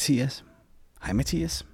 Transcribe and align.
Mathias. 0.00 0.44
Hej 1.02 1.12
Mathias. 1.12 1.66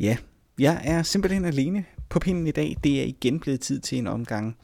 Ja, 0.00 0.16
jeg 0.58 0.80
er 0.84 1.02
simpelthen 1.02 1.44
alene 1.44 1.84
på 2.08 2.18
pinden 2.18 2.46
i 2.46 2.50
dag. 2.50 2.76
Det 2.84 3.00
er 3.00 3.04
igen 3.04 3.40
blevet 3.40 3.60
tid 3.60 3.80
til 3.80 3.98
en 3.98 4.06
omgang 4.06 4.56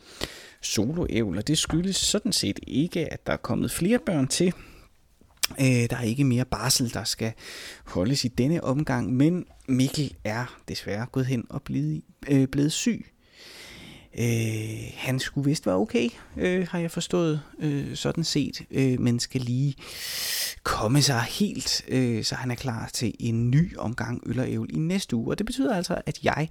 soloævl, 0.61 1.39
og 1.39 1.47
det 1.47 1.59
skyldes 1.59 1.97
sådan 1.97 2.33
set 2.33 2.61
ikke, 2.67 3.13
at 3.13 3.27
der 3.27 3.33
er 3.33 3.37
kommet 3.37 3.71
flere 3.71 3.99
børn 3.99 4.29
til. 4.29 4.53
Øh, 5.61 5.91
der 5.91 5.97
er 5.97 6.03
ikke 6.03 6.25
mere 6.25 6.45
barsel, 6.45 6.93
der 6.93 7.05
skal 7.05 7.33
holdes 7.85 8.25
i 8.25 8.29
denne 8.29 8.65
omgang, 8.65 9.13
men 9.13 9.47
Mikkel 9.69 10.15
er 10.25 10.61
desværre 10.69 11.07
gået 11.13 11.27
hen 11.27 11.47
og 11.51 11.63
blevet, 11.63 12.03
øh, 12.29 12.49
blevet 12.49 12.73
syg. 12.73 13.07
Øh, 14.19 14.93
han 14.97 15.19
skulle 15.19 15.45
vist 15.51 15.67
være 15.67 15.77
okay, 15.77 16.09
øh, 16.37 16.69
har 16.69 16.79
jeg 16.79 16.91
forstået, 16.91 17.43
øh, 17.59 17.97
sådan 17.97 18.25
set, 18.25 18.63
øh, 18.71 19.01
men 19.01 19.21
skal 19.21 19.41
lige 19.41 19.75
komme 20.63 21.03
sig 21.03 21.21
helt, 21.21 21.85
øh, 21.89 22.25
så 22.25 22.35
han 22.35 22.51
er 22.51 22.55
klar 22.55 22.91
til 22.93 23.15
en 23.19 23.51
ny 23.51 23.77
omgang 23.77 24.23
øl 24.27 24.41
og 24.41 24.51
ævl 24.51 24.75
i 24.75 24.79
næste 24.79 25.17
uge. 25.17 25.33
Og 25.33 25.39
det 25.39 25.47
betyder 25.47 25.77
altså, 25.77 26.03
at 26.07 26.25
jeg 26.25 26.49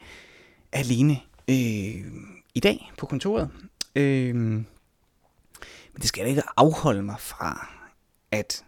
er 0.72 0.80
alene 0.80 1.20
øh, 1.50 2.06
i 2.56 2.60
dag 2.64 2.92
på 2.98 3.06
kontoret. 3.06 3.50
Øh, 3.96 4.36
men 4.36 6.02
det 6.02 6.08
skal 6.08 6.24
da 6.24 6.30
ikke 6.30 6.44
afholde 6.58 7.04
mig 7.04 7.20
fra 7.20 7.70
at 8.32 8.64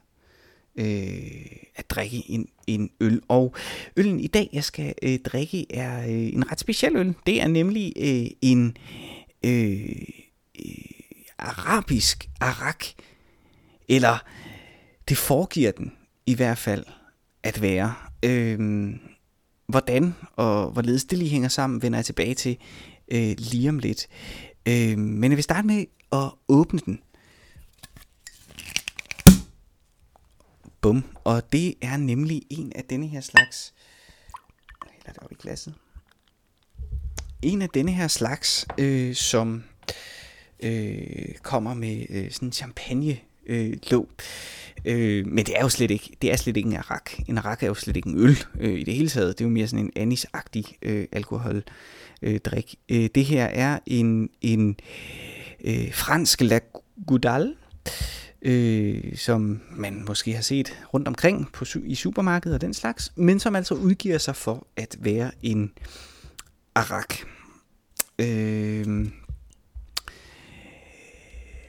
øh, 0.75 1.45
at 1.75 1.89
drikke 1.89 2.23
en, 2.31 2.47
en 2.67 2.89
øl. 3.01 3.21
Og 3.27 3.55
øllen 3.97 4.19
i 4.19 4.27
dag, 4.27 4.49
jeg 4.53 4.63
skal 4.63 4.93
øh, 5.01 5.19
drikke, 5.19 5.73
er 5.73 6.01
øh, 6.03 6.33
en 6.33 6.51
ret 6.51 6.59
speciel 6.59 6.95
øl. 6.95 7.13
Det 7.25 7.41
er 7.41 7.47
nemlig 7.47 7.93
øh, 7.97 8.27
en 8.41 8.77
øh, 9.45 9.89
øh, 10.65 10.75
arabisk 11.37 12.29
arak, 12.39 12.85
eller 13.89 14.17
det 15.09 15.17
foregiver 15.17 15.71
den 15.71 15.91
i 16.25 16.35
hvert 16.35 16.57
fald 16.57 16.85
at 17.43 17.61
være. 17.61 17.93
Øh, 18.25 18.89
hvordan 19.67 20.15
og 20.35 20.71
hvorledes 20.71 21.05
det 21.05 21.17
lige 21.17 21.29
hænger 21.29 21.49
sammen, 21.49 21.81
vender 21.81 21.97
jeg 21.97 22.05
tilbage 22.05 22.33
til 22.33 22.57
øh, 23.11 23.35
lige 23.37 23.69
om 23.69 23.79
lidt. 23.79 24.07
Øh, 24.67 24.97
men 24.97 25.31
jeg 25.31 25.37
vil 25.37 25.43
starte 25.43 25.67
med 25.67 25.85
at 26.11 26.31
åbne 26.47 26.79
den. 26.85 26.99
Bum. 30.81 31.03
Og 31.23 31.51
det 31.51 31.75
er 31.81 31.97
nemlig 31.97 32.41
en 32.49 32.71
af 32.75 32.83
denne 32.83 33.07
her 33.07 33.21
slags... 33.21 33.73
Eller 34.81 35.13
det 35.13 35.23
op 35.23 35.31
i 35.31 35.35
glasset. 35.39 35.73
En 37.41 37.61
af 37.61 37.69
denne 37.69 37.91
her 37.91 38.07
slags, 38.07 38.67
øh, 38.77 39.15
som 39.15 39.63
øh, 40.59 41.35
kommer 41.43 41.73
med 41.73 42.05
øh, 42.09 42.31
sådan 42.31 42.47
en 42.47 42.51
champagne 42.51 43.17
øh, 43.45 43.77
låg. 43.91 44.09
Øh, 44.85 45.27
men 45.27 45.45
det 45.45 45.57
er 45.57 45.61
jo 45.61 45.69
slet 45.69 45.91
ikke, 45.91 46.17
det 46.21 46.31
er 46.31 46.35
slet 46.35 46.57
ikke 46.57 46.69
en 46.69 46.75
arak. 46.75 47.11
En 47.27 47.37
arak 47.37 47.63
er 47.63 47.67
jo 47.67 47.73
slet 47.73 47.95
ikke 47.95 48.09
en 48.09 48.17
øl 48.17 48.37
øh, 48.59 48.79
i 48.79 48.83
det 48.83 48.93
hele 48.93 49.09
taget. 49.09 49.37
Det 49.39 49.43
er 49.43 49.47
jo 49.47 49.53
mere 49.53 49.67
sådan 49.67 49.85
en 49.85 49.91
anisagtig 49.95 50.65
øh, 50.81 51.07
alkoholdrik. 51.11 51.63
Øh, 52.21 52.39
drik. 52.39 52.75
øh, 52.89 53.09
det 53.15 53.25
her 53.25 53.45
er 53.45 53.79
en, 53.85 54.29
en 54.41 54.75
øh, 55.63 55.93
fransk 55.93 56.41
La 56.41 56.59
Goudal, 57.07 57.55
øh, 58.41 59.17
som 59.17 59.61
man 59.71 60.05
måske 60.07 60.33
har 60.33 60.41
set 60.41 60.83
rundt 60.93 61.07
omkring 61.07 61.51
på, 61.51 61.65
i 61.83 61.95
supermarkedet 61.95 62.55
og 62.55 62.61
den 62.61 62.73
slags, 62.73 63.13
men 63.15 63.39
som 63.39 63.55
altså 63.55 63.73
udgiver 63.73 64.17
sig 64.17 64.35
for 64.35 64.67
at 64.75 64.97
være 64.99 65.31
en 65.41 65.71
arak. 66.75 67.15
Øh, 68.19 69.07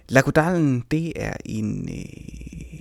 Lagodalen, 0.08 0.84
det 0.90 1.12
er 1.16 1.36
en, 1.44 1.88
øh, 1.88 2.80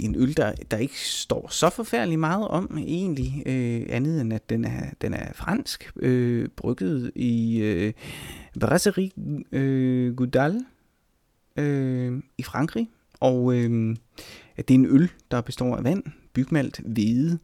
en 0.00 0.14
øl, 0.14 0.36
der, 0.36 0.52
der 0.70 0.76
ikke 0.76 1.00
står 1.00 1.48
så 1.50 1.70
forfærdeligt 1.70 2.20
meget 2.20 2.48
om 2.48 2.78
egentlig, 2.78 3.42
øh, 3.46 3.86
andet 3.88 4.20
end 4.20 4.32
at 4.32 4.50
den 4.50 4.64
er, 4.64 4.90
den 5.00 5.14
er 5.14 5.32
fransk, 5.32 5.92
øh, 5.96 6.48
brygget 6.56 7.12
i 7.14 7.58
øh, 7.58 7.92
Brasserie 8.60 9.10
øh, 9.52 10.16
Goudal 10.16 10.64
øh, 11.56 12.22
i 12.38 12.42
Frankrig, 12.42 12.88
og 13.20 13.54
øh, 13.54 13.96
det 14.56 14.70
er 14.70 14.74
en 14.74 14.86
øl, 14.86 15.10
der 15.30 15.40
består 15.40 15.76
af 15.76 15.84
vand, 15.84 16.02
bygmalt, 16.32 16.80
hvede, 16.84 17.38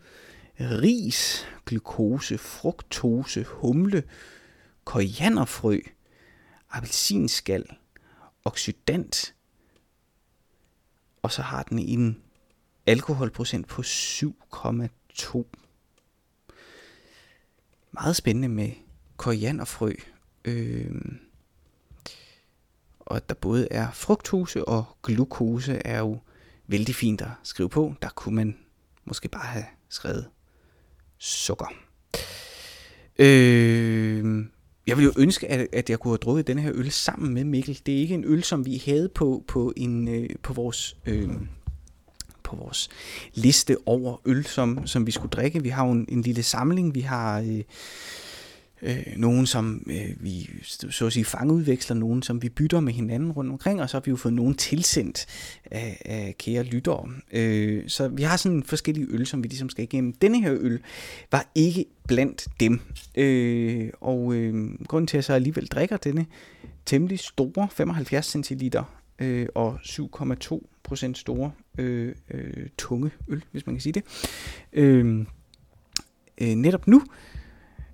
ris, 0.60 1.46
glukose, 1.66 2.38
fruktose, 2.38 3.44
humle, 3.44 4.02
korianderfrø, 4.84 5.78
appelsinskal, 6.70 7.64
oxidant, 8.44 9.34
og 11.22 11.32
så 11.32 11.42
har 11.42 11.62
den 11.62 11.78
en 11.78 12.22
alkoholprocent 12.86 13.66
på 13.66 13.82
7,2. 13.82 15.44
Meget 17.92 18.16
spændende 18.16 18.48
med 18.48 18.70
korianderfrø. 19.16 19.92
Øh, 20.44 20.94
og 23.12 23.16
at 23.16 23.28
der 23.28 23.34
både 23.34 23.68
er 23.70 23.90
frugthuse 23.92 24.64
og 24.64 24.84
glukose, 25.02 25.72
er 25.84 25.98
jo 25.98 26.18
vældig 26.66 26.94
fint 26.94 27.20
at 27.20 27.28
skrive 27.42 27.68
på. 27.68 27.94
Der 28.02 28.08
kunne 28.08 28.34
man 28.34 28.56
måske 29.04 29.28
bare 29.28 29.46
have 29.46 29.64
skrevet 29.88 30.26
sukker. 31.18 31.72
Øh, 33.18 34.44
jeg 34.86 34.96
ville 34.96 35.12
jo 35.16 35.22
ønske, 35.22 35.50
at, 35.50 35.68
at 35.72 35.90
jeg 35.90 35.98
kunne 35.98 36.12
have 36.12 36.18
drukket 36.18 36.46
den 36.46 36.58
her 36.58 36.72
øl 36.74 36.90
sammen 36.90 37.34
med 37.34 37.44
Mikkel. 37.44 37.80
Det 37.86 37.94
er 37.94 37.98
ikke 37.98 38.14
en 38.14 38.24
øl, 38.24 38.42
som 38.42 38.66
vi 38.66 38.82
havde 38.86 39.08
på, 39.08 39.44
på, 39.48 39.72
en, 39.76 40.08
øh, 40.08 40.28
på 40.42 40.52
vores... 40.52 40.96
Øh, 41.06 41.30
på 42.42 42.56
vores 42.56 42.88
liste 43.34 43.76
over 43.86 44.20
øl, 44.24 44.44
som, 44.44 44.86
som 44.86 45.06
vi 45.06 45.10
skulle 45.10 45.30
drikke. 45.30 45.62
Vi 45.62 45.68
har 45.68 45.86
jo 45.86 45.92
en, 45.92 46.06
en 46.08 46.22
lille 46.22 46.42
samling. 46.42 46.94
Vi 46.94 47.00
har 47.00 47.40
øh, 47.40 47.62
øh, 48.82 49.06
nogen, 49.16 49.46
som 49.46 49.86
øh, 49.86 50.24
vi 50.24 50.50
så 50.62 51.06
at 51.06 51.12
sige 51.12 51.24
fangudveksler, 51.24 51.96
nogen, 51.96 52.22
som 52.22 52.42
vi 52.42 52.48
bytter 52.48 52.80
med 52.80 52.92
hinanden 52.92 53.32
rundt 53.32 53.50
omkring, 53.50 53.82
og 53.82 53.90
så 53.90 53.96
har 53.96 54.02
vi 54.04 54.10
jo 54.10 54.16
fået 54.16 54.34
nogen 54.34 54.54
tilsendt 54.54 55.26
af, 55.70 56.02
af 56.04 56.34
kære 56.38 56.62
lyttere. 56.62 57.08
Øh, 57.32 57.88
så 57.88 58.08
vi 58.08 58.22
har 58.22 58.36
sådan 58.36 58.62
forskellige 58.62 59.06
øl, 59.10 59.26
som 59.26 59.42
vi 59.42 59.48
ligesom 59.48 59.68
skal 59.68 59.84
igennem. 59.84 60.12
Denne 60.12 60.40
her 60.40 60.52
øl 60.60 60.80
var 61.32 61.50
ikke 61.54 61.84
blandt 62.08 62.46
dem. 62.60 62.80
Øh, 63.14 63.90
og 64.00 64.34
øh, 64.34 64.54
grunden 64.88 65.06
til, 65.06 65.16
at 65.16 65.18
jeg 65.18 65.24
så 65.24 65.32
alligevel 65.32 65.66
drikker 65.66 65.96
denne 65.96 66.26
temmelig 66.86 67.18
store, 67.18 67.68
75 67.72 68.26
centiliter 68.26 68.84
øh, 69.18 69.46
og 69.54 69.78
7,2 69.82 70.60
procent 70.82 71.18
store 71.18 71.50
øh, 71.78 72.14
øh, 72.30 72.66
tunge 72.78 73.10
øl, 73.28 73.44
hvis 73.50 73.66
man 73.66 73.74
kan 73.74 73.80
sige 73.80 73.92
det. 73.92 74.02
Øh, 74.72 75.26
øh, 76.40 76.48
netop 76.48 76.86
nu, 76.86 76.96
øh, 76.96 77.31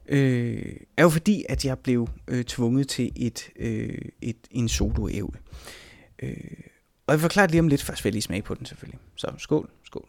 øh, 0.09 0.77
er 0.97 1.03
jo 1.03 1.09
fordi, 1.09 1.45
at 1.49 1.65
jeg 1.65 1.79
blev 1.79 2.09
øh, 2.29 2.45
tvunget 2.45 2.89
til 2.89 3.13
et, 3.17 3.51
øh, 3.57 3.99
et 4.23 4.37
en 4.51 4.69
soloævl. 4.69 5.39
Øh, 6.23 6.35
og 7.07 7.13
jeg 7.13 7.21
forklarer 7.21 7.49
lige 7.49 7.61
om 7.61 7.69
lidt, 7.69 7.83
først 7.83 8.05
vil 8.05 8.09
jeg 8.09 8.13
lige 8.13 8.23
smage 8.23 8.43
på 8.43 8.55
den 8.55 8.67
selvfølgelig. 8.67 9.01
Så 9.17 9.33
skål, 9.39 9.71
skål. 9.85 10.09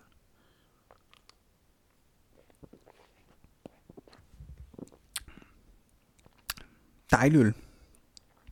Dejlig 7.12 7.39
øl. 7.39 7.53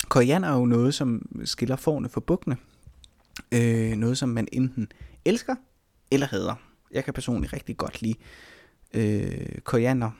Koriander 0.10 0.50
er 0.50 0.54
jo 0.54 0.66
noget, 0.66 0.94
som 0.94 1.42
skiller 1.46 1.76
forne 1.76 2.10
for 2.10 2.22
bukkene. 2.22 2.58
Øh, 3.52 3.92
noget, 3.92 4.18
som 4.18 4.30
man 4.30 4.48
enten 4.52 4.92
elsker 5.26 5.56
eller 6.12 6.28
hader. 6.28 6.56
Jeg 6.92 7.04
kan 7.04 7.14
personligt 7.14 7.54
rigtig 7.54 7.78
godt 7.78 8.02
lide 8.02 8.16
øh, 8.94 9.62
koriander 9.64 10.12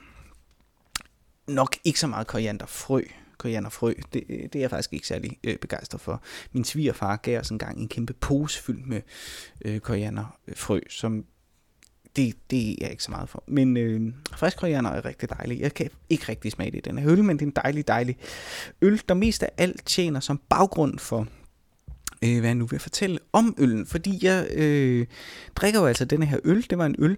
nok 1.48 1.76
ikke 1.84 2.00
så 2.00 2.06
meget 2.06 2.26
korianderfrø. 2.26 3.02
Korianderfrø, 3.38 3.94
det, 4.12 4.24
øh, 4.28 4.42
det 4.42 4.54
er 4.54 4.60
jeg 4.60 4.70
faktisk 4.70 4.92
ikke 4.92 5.06
særlig 5.06 5.38
øh, 5.44 5.56
begejstret 5.56 6.00
for. 6.00 6.22
Min 6.52 6.64
svigerfar 6.64 7.16
gav 7.16 7.40
os 7.40 7.50
engang 7.50 7.80
en 7.80 7.88
kæmpe 7.88 8.12
pose 8.12 8.62
fyldt 8.62 8.86
med 8.86 9.00
øh, 9.64 9.80
korianderfrø, 9.80 10.76
øh, 10.76 10.82
som 10.90 11.24
det, 12.16 12.34
det 12.50 12.70
er 12.70 12.74
jeg 12.80 12.90
ikke 12.90 13.02
så 13.02 13.10
meget 13.10 13.28
for. 13.28 13.44
Men 13.46 13.76
øh, 13.76 14.12
frisk 14.32 14.56
koriander 14.56 14.90
er 14.90 15.04
rigtig 15.04 15.28
dejlig. 15.28 15.60
Jeg 15.60 15.74
kan 15.74 15.90
ikke 16.10 16.24
rigtig 16.28 16.52
smage 16.52 16.70
det 16.70 16.78
i 16.78 16.90
den 16.90 16.98
her 16.98 17.10
øl, 17.10 17.24
men 17.24 17.36
det 17.36 17.42
er 17.42 17.46
en 17.46 17.56
dejlig, 17.56 17.88
dejlig 17.88 18.16
øl, 18.82 19.02
der 19.08 19.14
mest 19.14 19.42
af 19.42 19.50
alt 19.56 19.86
tjener 19.86 20.20
som 20.20 20.40
baggrund 20.48 20.98
for, 20.98 21.26
øh, 22.24 22.38
hvad 22.38 22.48
jeg 22.48 22.54
nu 22.54 22.66
vil 22.66 22.78
fortælle 22.78 23.18
om 23.32 23.54
øllen. 23.58 23.86
Fordi 23.86 24.18
jeg 24.22 24.48
øh, 24.54 25.06
drikker 25.56 25.80
jo 25.80 25.86
altså 25.86 26.04
denne 26.04 26.26
her 26.26 26.38
øl. 26.44 26.66
Det 26.70 26.78
var 26.78 26.86
en 26.86 26.96
øl, 26.98 27.16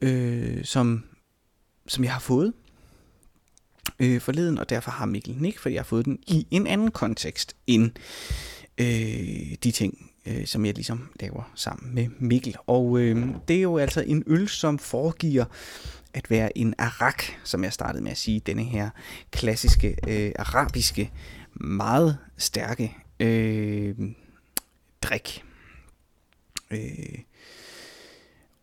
øh, 0.00 0.64
som, 0.64 1.04
som 1.86 2.04
jeg 2.04 2.12
har 2.12 2.20
fået 2.20 2.52
øh, 4.00 4.20
forleden, 4.20 4.58
og 4.58 4.70
derfor 4.70 4.90
har 4.90 5.06
Mikkel 5.06 5.36
Nick, 5.38 5.58
fordi 5.58 5.74
jeg 5.74 5.80
har 5.80 5.84
fået 5.84 6.04
den 6.04 6.18
i 6.26 6.46
en 6.50 6.66
anden 6.66 6.90
kontekst 6.90 7.56
end 7.66 7.90
øh, 8.78 9.56
de 9.64 9.70
ting, 9.70 10.10
øh, 10.26 10.46
som 10.46 10.64
jeg 10.64 10.74
ligesom 10.74 11.08
laver 11.20 11.52
sammen 11.54 11.94
med 11.94 12.08
Mikkel. 12.18 12.56
Og 12.66 12.98
øh, 12.98 13.28
det 13.48 13.56
er 13.56 13.62
jo 13.62 13.78
altså 13.78 14.00
en 14.00 14.24
øl, 14.26 14.48
som 14.48 14.78
foregiver 14.78 15.44
at 16.14 16.30
være 16.30 16.58
en 16.58 16.74
arak, 16.78 17.22
som 17.44 17.64
jeg 17.64 17.72
startede 17.72 18.02
med 18.02 18.10
at 18.10 18.18
sige, 18.18 18.40
denne 18.40 18.64
her 18.64 18.90
klassiske 19.30 19.96
øh, 20.08 20.32
arabiske, 20.38 21.10
meget 21.54 22.18
stærke 22.38 22.96
øh, 23.20 23.94
drik. 25.02 25.44
Øh, 26.70 27.18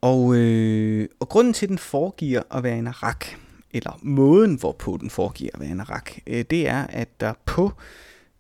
Og, 0.01 0.35
øh, 0.35 1.09
og 1.19 1.29
grunden 1.29 1.53
til, 1.53 1.65
at 1.65 1.69
den 1.69 1.77
foregiver 1.77 2.41
at 2.51 2.63
være 2.63 2.77
en 2.79 2.87
arak, 2.87 3.25
eller 3.71 3.99
måden, 4.01 4.55
hvorpå 4.55 4.97
den 5.01 5.09
foregiver 5.09 5.51
at 5.53 5.59
være 5.59 5.69
en 5.69 5.79
arak, 5.79 6.11
øh, 6.27 6.45
det 6.49 6.67
er, 6.67 6.87
at 6.87 7.19
der 7.19 7.33
på 7.45 7.71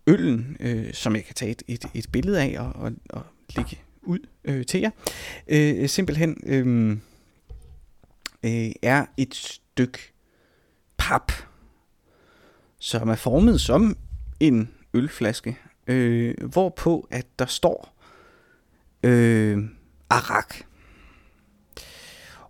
øllen, 0.07 0.57
øh, 0.59 0.93
som 0.93 1.15
jeg 1.15 1.25
kan 1.25 1.35
tage 1.35 1.51
et, 1.51 1.63
et, 1.67 1.85
et 1.93 2.11
billede 2.11 2.41
af 2.41 2.55
og, 2.59 2.73
og, 2.75 2.91
og 3.09 3.23
lægge 3.55 3.79
ud 4.01 4.19
øh, 4.43 4.65
til 4.65 4.79
jer, 4.79 4.91
øh, 5.47 5.89
simpelthen 5.89 6.37
øh, 6.45 6.97
øh, 8.43 8.71
er 8.81 9.05
et 9.17 9.35
stykke 9.35 10.13
pap, 10.97 11.31
som 12.79 13.09
er 13.09 13.15
formet 13.15 13.61
som 13.61 13.97
en 14.39 14.69
ølflaske, 14.93 15.57
øh, 15.87 16.35
hvorpå 16.51 17.07
at 17.11 17.25
der 17.39 17.45
står 17.45 17.93
øh, 19.03 19.63
arak. 20.09 20.55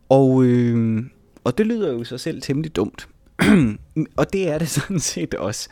Og, 0.10 0.44
øh, 0.44 1.06
og 1.48 1.58
det 1.58 1.68
lyder 1.68 1.92
jo 1.92 2.04
sig 2.04 2.20
selv 2.20 2.42
temmelig 2.42 2.76
dumt. 2.76 3.10
og 4.20 4.34
det 4.34 4.50
er 4.50 4.58
det 4.58 4.70
sådan 4.80 5.00
set 5.00 5.34
også. 5.34 5.70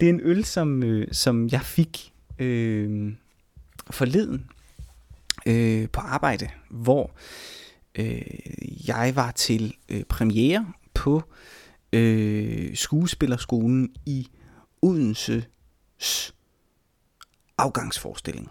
Det 0.00 0.06
er 0.06 0.12
en 0.12 0.20
øl, 0.22 0.44
som, 0.44 0.82
øh, 0.82 1.08
som 1.12 1.48
jeg 1.48 1.62
fik 1.62 2.12
øh, 2.38 3.12
forleden 3.90 4.50
øh, 5.46 5.88
på 5.88 6.00
arbejde, 6.00 6.48
hvor 6.68 7.10
øh, 7.94 8.22
jeg 8.86 9.12
var 9.14 9.30
til 9.30 9.76
øh, 9.88 10.04
premiere 10.04 10.72
på 10.94 11.22
øh, 11.92 12.76
skuespillerskolen 12.76 13.94
i 14.06 14.28
Odenses 14.82 16.34
afgangsforestilling. 17.58 18.48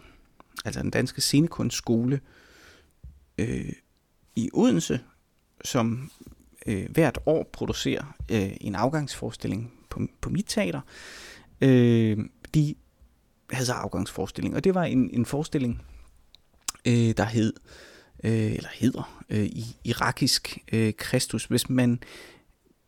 Altså 0.66 0.82
den 0.82 0.92
danske 0.92 1.22
scenekunstskole 1.22 2.20
øh, 3.38 3.74
i 4.36 4.50
Odense, 4.54 5.00
som 5.64 6.12
øh, 6.70 6.90
hvert 6.92 7.20
år 7.26 7.50
producerer 7.54 8.16
øh, 8.32 8.52
en 8.62 8.76
afgangsforestilling 8.76 9.74
på, 9.90 10.00
på 10.22 10.30
mit 10.30 10.46
teater. 10.48 10.82
Øh, 11.62 12.18
de 12.54 12.76
havde 13.52 13.66
så 13.66 13.74
afgangsforestilling, 13.74 14.56
og 14.56 14.64
det 14.64 14.76
var 14.76 14.84
en, 14.84 15.10
en 15.14 15.26
forestilling, 15.26 15.82
øh, 16.86 17.14
der 17.18 17.24
hed, 17.24 17.54
øh, 18.24 18.52
eller 18.52 18.70
hedder, 18.74 19.24
øh, 19.30 19.46
i 19.46 19.66
irakisk 19.84 20.58
øh, 20.72 20.94
Kristus. 20.98 21.46
Hvis 21.46 21.70
man 21.70 22.00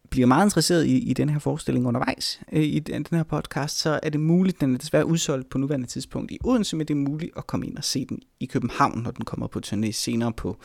bliver 0.09 0.27
meget 0.27 0.45
interesseret 0.45 0.85
i, 0.85 0.97
i 0.97 1.13
den 1.13 1.29
her 1.29 1.39
forestilling 1.39 1.87
undervejs 1.87 2.41
øh, 2.51 2.63
i 2.63 2.79
den, 2.79 3.03
den 3.03 3.17
her 3.17 3.23
podcast, 3.23 3.77
så 3.77 3.99
er 4.03 4.09
det 4.09 4.19
muligt, 4.19 4.61
den 4.61 4.73
er 4.73 4.77
desværre 4.77 5.05
udsolgt 5.05 5.49
på 5.49 5.57
nuværende 5.57 5.87
tidspunkt 5.87 6.31
i 6.31 6.37
Odense, 6.43 6.75
men 6.75 6.87
det 6.87 6.93
er 6.93 6.97
muligt 6.97 7.31
at 7.37 7.47
komme 7.47 7.67
ind 7.67 7.77
og 7.77 7.83
se 7.83 8.05
den 8.05 8.19
i 8.39 8.45
København, 8.45 8.99
når 8.99 9.11
den 9.11 9.25
kommer 9.25 9.47
på 9.47 9.61
turné 9.65 9.91
senere 9.91 10.33
på, 10.33 10.57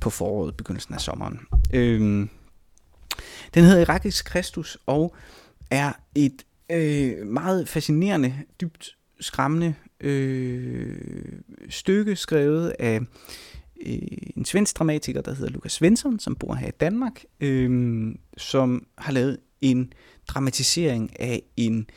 på 0.00 0.10
foråret, 0.10 0.56
begyndelsen 0.56 0.94
af 0.94 1.00
sommeren. 1.00 1.40
Øh, 1.74 2.28
den 3.54 3.64
hedder 3.64 3.80
Irakisk 3.80 4.24
Kristus 4.24 4.78
og 4.86 5.14
er 5.70 5.92
et 6.14 6.42
øh, 6.70 7.26
meget 7.26 7.68
fascinerende, 7.68 8.34
dybt 8.60 8.96
skræmmende 9.20 9.74
øh, 10.00 10.96
stykke 11.70 12.16
skrevet 12.16 12.74
af 12.78 13.00
øh, 13.86 13.98
en 14.36 14.44
svensk 14.44 14.78
dramatiker, 14.78 15.20
der 15.20 15.34
hedder 15.34 15.52
Lukas 15.52 15.72
Svensson, 15.72 16.18
som 16.18 16.34
bor 16.36 16.54
her 16.54 16.68
i 16.68 16.76
Danmark, 16.80 17.24
øh, 17.40 18.14
som 18.36 18.86
har 18.98 19.12
lavet 19.12 19.38
en 19.60 19.92
dramatisering 20.28 21.20
af 21.20 21.42
en 21.56 21.90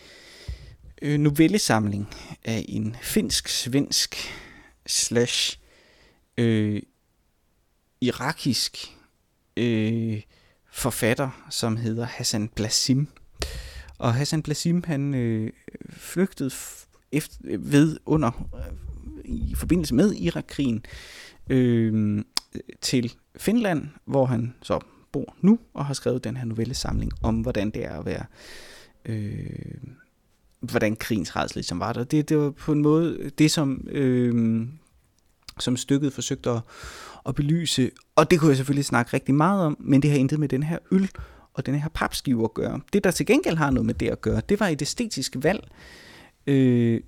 øh, 1.02 1.20
novellesamling 1.20 2.08
af 2.44 2.66
en 2.70 2.96
finsk-svensk 3.02 4.16
slash 4.88 5.60
øh, 6.38 6.82
irakisk 8.02 8.78
øh, 9.58 10.22
forfatter, 10.72 11.46
som 11.50 11.78
hedder 11.78 12.06
Hassan 12.06 12.48
Blasim. 12.48 13.08
Og 13.98 14.14
Hassan 14.14 14.44
Blasim, 14.44 14.84
han 14.84 15.14
øh, 15.14 15.50
flygtede 15.90 16.52
efter, 17.12 17.38
ved 17.60 17.98
under 18.06 18.48
øh, 18.56 18.74
i 19.26 19.56
forbindelse 19.56 19.96
med 19.96 20.14
Irakkrigen 20.14 20.86
øh, 21.50 22.24
til 22.82 23.14
Finland, 23.38 23.88
hvor 24.06 24.26
han 24.26 24.54
så 24.62 24.80
bor 25.12 25.36
nu 25.42 25.60
og 25.74 25.86
har 25.86 25.94
skrevet 25.94 26.24
den 26.24 26.38
her 26.38 26.46
novellesamling 26.46 27.12
om, 27.24 27.42
hvordan 27.42 27.70
det 27.70 27.86
er 27.86 28.00
at 28.00 28.06
være... 28.06 28.26
Øh, 29.06 29.78
hvordan 30.62 30.96
krigens 30.96 31.36
redsel 31.36 31.58
ligesom 31.58 31.80
var 31.80 31.94
der. 31.94 32.04
Det, 32.04 32.30
det 32.30 32.38
var 32.38 32.50
på 32.50 32.72
en 32.72 32.82
måde 32.82 33.30
det, 33.38 33.52
som, 33.52 33.88
øh, 33.90 34.68
som 35.60 35.78
stykket 35.78 36.14
forsøgte 36.14 36.50
at, 36.50 36.62
at 37.26 37.36
belyse. 37.36 37.92
Og 38.16 38.32
det 38.32 38.40
kunne 38.40 38.50
jeg 38.50 38.58
selvfølgelig 38.58 38.86
snakke 38.86 39.14
rigtig 39.14 39.36
meget 39.36 39.66
om, 39.66 39.78
men 39.80 40.02
det 40.02 40.12
har 40.12 40.18
intet 40.18 40.40
med 40.40 40.48
den 40.48 40.64
her 40.64 40.78
øl 40.92 41.10
og 41.54 41.66
den 41.66 41.76
her 41.76 41.90
papskive 41.94 42.44
at 42.44 42.54
gøre. 42.54 42.80
Det, 42.94 43.04
der 43.04 43.12
til 43.12 43.26
gengæld 43.26 43.56
har 43.58 43.72
noget 43.72 43.86
med 43.86 43.94
det 43.94 44.10
at 44.10 44.22
gøre, 44.22 44.42
det 44.50 44.60
var 44.60 44.68
et 44.68 44.82
æstetisk 44.82 45.36
valg, 45.40 45.68
øh, 46.48 47.02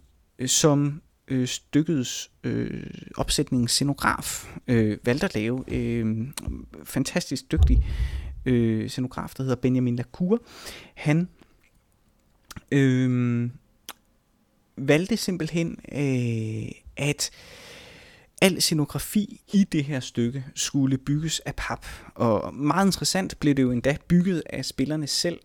som 0.45 1.01
øh, 1.27 1.47
stykkets 1.47 2.31
øh, 2.43 2.83
opsætning 3.17 3.69
scenograf 3.69 4.55
øh, 4.67 4.97
valgte 5.03 5.25
at 5.25 5.35
lave. 5.35 5.63
Øh, 5.67 6.27
fantastisk 6.83 7.51
dygtig 7.51 7.85
øh, 8.45 8.89
scenograf, 8.89 9.33
der 9.37 9.43
hedder 9.43 9.55
Benjamin 9.55 9.95
Lacour. 9.95 10.39
Han 10.95 11.27
øh, 12.71 13.49
valgte 14.77 15.17
simpelthen 15.17 15.77
øh, 15.91 16.71
at 16.97 17.31
al 18.43 18.61
scenografi 18.61 19.41
i 19.53 19.63
det 19.63 19.83
her 19.83 19.99
stykke 19.99 20.45
skulle 20.55 20.97
bygges 20.97 21.39
af 21.39 21.55
pap. 21.55 21.85
Og 22.15 22.53
meget 22.53 22.85
interessant 22.85 23.39
blev 23.39 23.55
det 23.55 23.63
jo 23.63 23.71
endda 23.71 23.97
bygget 24.07 24.43
af 24.49 24.65
spillerne 24.65 25.07
selv 25.07 25.39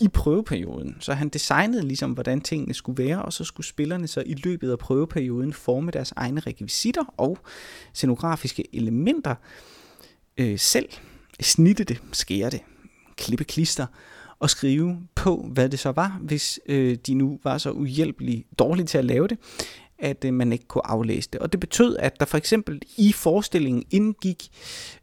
i 0.00 0.08
prøveperioden. 0.08 0.96
Så 1.00 1.12
han 1.12 1.28
designede 1.28 1.82
ligesom, 1.82 2.12
hvordan 2.12 2.40
tingene 2.40 2.74
skulle 2.74 3.04
være, 3.04 3.22
og 3.22 3.32
så 3.32 3.44
skulle 3.44 3.66
spillerne 3.66 4.08
så 4.08 4.22
i 4.26 4.34
løbet 4.34 4.70
af 4.70 4.78
prøveperioden 4.78 5.52
forme 5.52 5.90
deres 5.90 6.12
egne 6.16 6.40
rekvisitter 6.40 7.14
og 7.16 7.38
scenografiske 7.92 8.76
elementer 8.76 9.34
øh, 10.38 10.58
selv. 10.58 10.88
Snitte 11.40 11.84
det, 11.84 12.02
skære 12.12 12.50
det, 12.50 12.60
klippe 13.16 13.44
klister 13.44 13.86
og 14.38 14.50
skrive 14.50 14.98
på, 15.14 15.48
hvad 15.52 15.68
det 15.68 15.78
så 15.78 15.92
var, 15.92 16.18
hvis 16.20 16.60
øh, 16.66 16.98
de 17.06 17.14
nu 17.14 17.40
var 17.44 17.58
så 17.58 17.70
uhjælpeligt 17.70 18.46
dårlige 18.58 18.86
til 18.86 18.98
at 18.98 19.04
lave 19.04 19.28
det, 19.28 19.38
at 20.00 20.24
øh, 20.24 20.34
man 20.34 20.52
ikke 20.52 20.66
kunne 20.66 20.86
aflæse 20.86 21.28
det. 21.32 21.40
Og 21.40 21.52
det 21.52 21.60
betød, 21.60 21.96
at 21.96 22.20
der 22.20 22.26
for 22.26 22.38
eksempel 22.38 22.82
i 22.96 23.12
forestillingen 23.12 23.84
indgik 23.90 24.48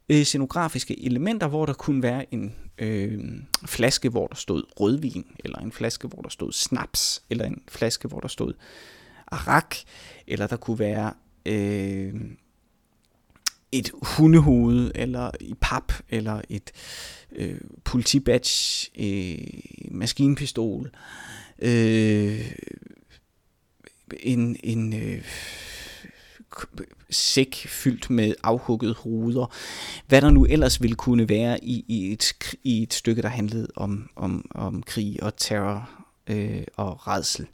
øh, 0.10 0.24
scenografiske 0.24 1.06
elementer, 1.06 1.48
hvor 1.48 1.66
der 1.66 1.74
kunne 1.74 2.04
være 2.04 2.34
en 2.34 2.56
øh, 2.78 3.20
flaske, 3.66 4.10
hvor 4.10 4.28
der 4.28 4.36
stod 4.36 4.64
rødvin, 4.80 5.26
eller 5.40 5.60
en 5.60 5.72
flaske, 5.72 6.08
hvor 6.08 6.22
der 6.22 6.30
stod 6.30 6.52
snaps, 6.52 7.24
eller 7.30 7.46
en 7.46 7.62
flaske, 7.68 8.08
hvor 8.08 8.20
der 8.20 8.28
stod 8.28 8.54
arak, 9.32 9.76
eller 10.28 10.48
der 10.48 10.58
kunne 10.58 10.80
være 10.80 11.14
øh, 11.46 12.14
et 13.72 13.92
hundehoved, 14.02 14.92
eller 14.96 15.32
i 15.40 15.54
pap, 15.62 15.94
eller 16.10 16.42
et 16.50 16.72
øh, 17.32 17.62
politibadge, 17.84 18.90
øh, 19.00 19.92
maskinpistol, 19.92 20.92
øh, 21.60 22.52
en, 24.20 24.56
en 24.64 24.94
øh, 24.94 25.24
sæk 27.10 27.56
fyldt 27.56 28.10
med 28.10 28.36
afhuggede 28.44 28.94
hoveder. 28.94 29.54
Hvad 30.08 30.22
der 30.22 30.30
nu 30.30 30.46
ellers 30.46 30.82
ville 30.82 30.96
kunne 30.96 31.30
være 31.30 31.64
i, 31.64 31.86
i, 31.88 32.12
et, 32.12 32.34
i 32.64 32.84
et 32.84 32.94
stykke, 32.94 33.22
der 33.22 33.30
handlede 33.30 33.68
om, 33.76 34.10
om, 34.16 34.52
om 34.56 34.84
krig 34.84 35.24
og 35.24 35.38
terror 35.38 35.90
øh, 36.28 36.64
og 36.76 37.08
redsel. 37.08 37.48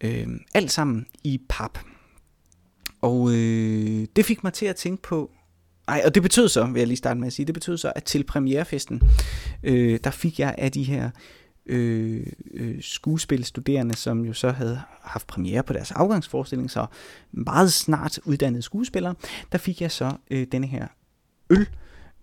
Øh, 0.00 0.28
alt 0.54 0.72
sammen 0.72 1.06
i 1.24 1.40
pap. 1.48 1.78
Og 3.00 3.30
øh, 3.32 4.06
det 4.16 4.24
fik 4.24 4.44
mig 4.44 4.52
til 4.52 4.66
at 4.66 4.76
tænke 4.76 5.02
på, 5.02 5.30
ej, 5.88 6.02
og 6.04 6.14
det 6.14 6.22
betød 6.22 6.48
så, 6.48 6.66
vil 6.66 6.80
jeg 6.80 6.86
lige 6.86 6.96
starte 6.96 7.20
med 7.20 7.26
at 7.26 7.32
sige, 7.32 7.46
det 7.46 7.54
betød 7.54 7.78
så, 7.78 7.92
at 7.96 8.04
til 8.04 8.24
premierefesten, 8.24 9.02
øh, 9.62 10.00
der 10.04 10.10
fik 10.10 10.38
jeg 10.38 10.54
af 10.58 10.72
de 10.72 10.82
her 10.82 11.10
øh, 11.66 12.26
øh, 12.54 12.82
skuespilstuderende, 12.82 13.96
som 13.96 14.24
jo 14.24 14.32
så 14.32 14.50
havde 14.50 14.80
haft 15.02 15.26
premiere 15.26 15.62
på 15.62 15.72
deres 15.72 15.90
afgangsforestilling, 15.90 16.70
så 16.70 16.86
meget 17.32 17.72
snart 17.72 18.18
uddannede 18.24 18.62
skuespillere, 18.62 19.14
der 19.52 19.58
fik 19.58 19.80
jeg 19.80 19.90
så 19.90 20.12
øh, 20.30 20.46
denne 20.52 20.66
her 20.66 20.86
øl 21.50 21.68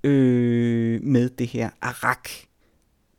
øh, 0.03 1.03
med 1.03 1.29
det 1.29 1.47
her 1.47 1.69
arak 1.81 2.29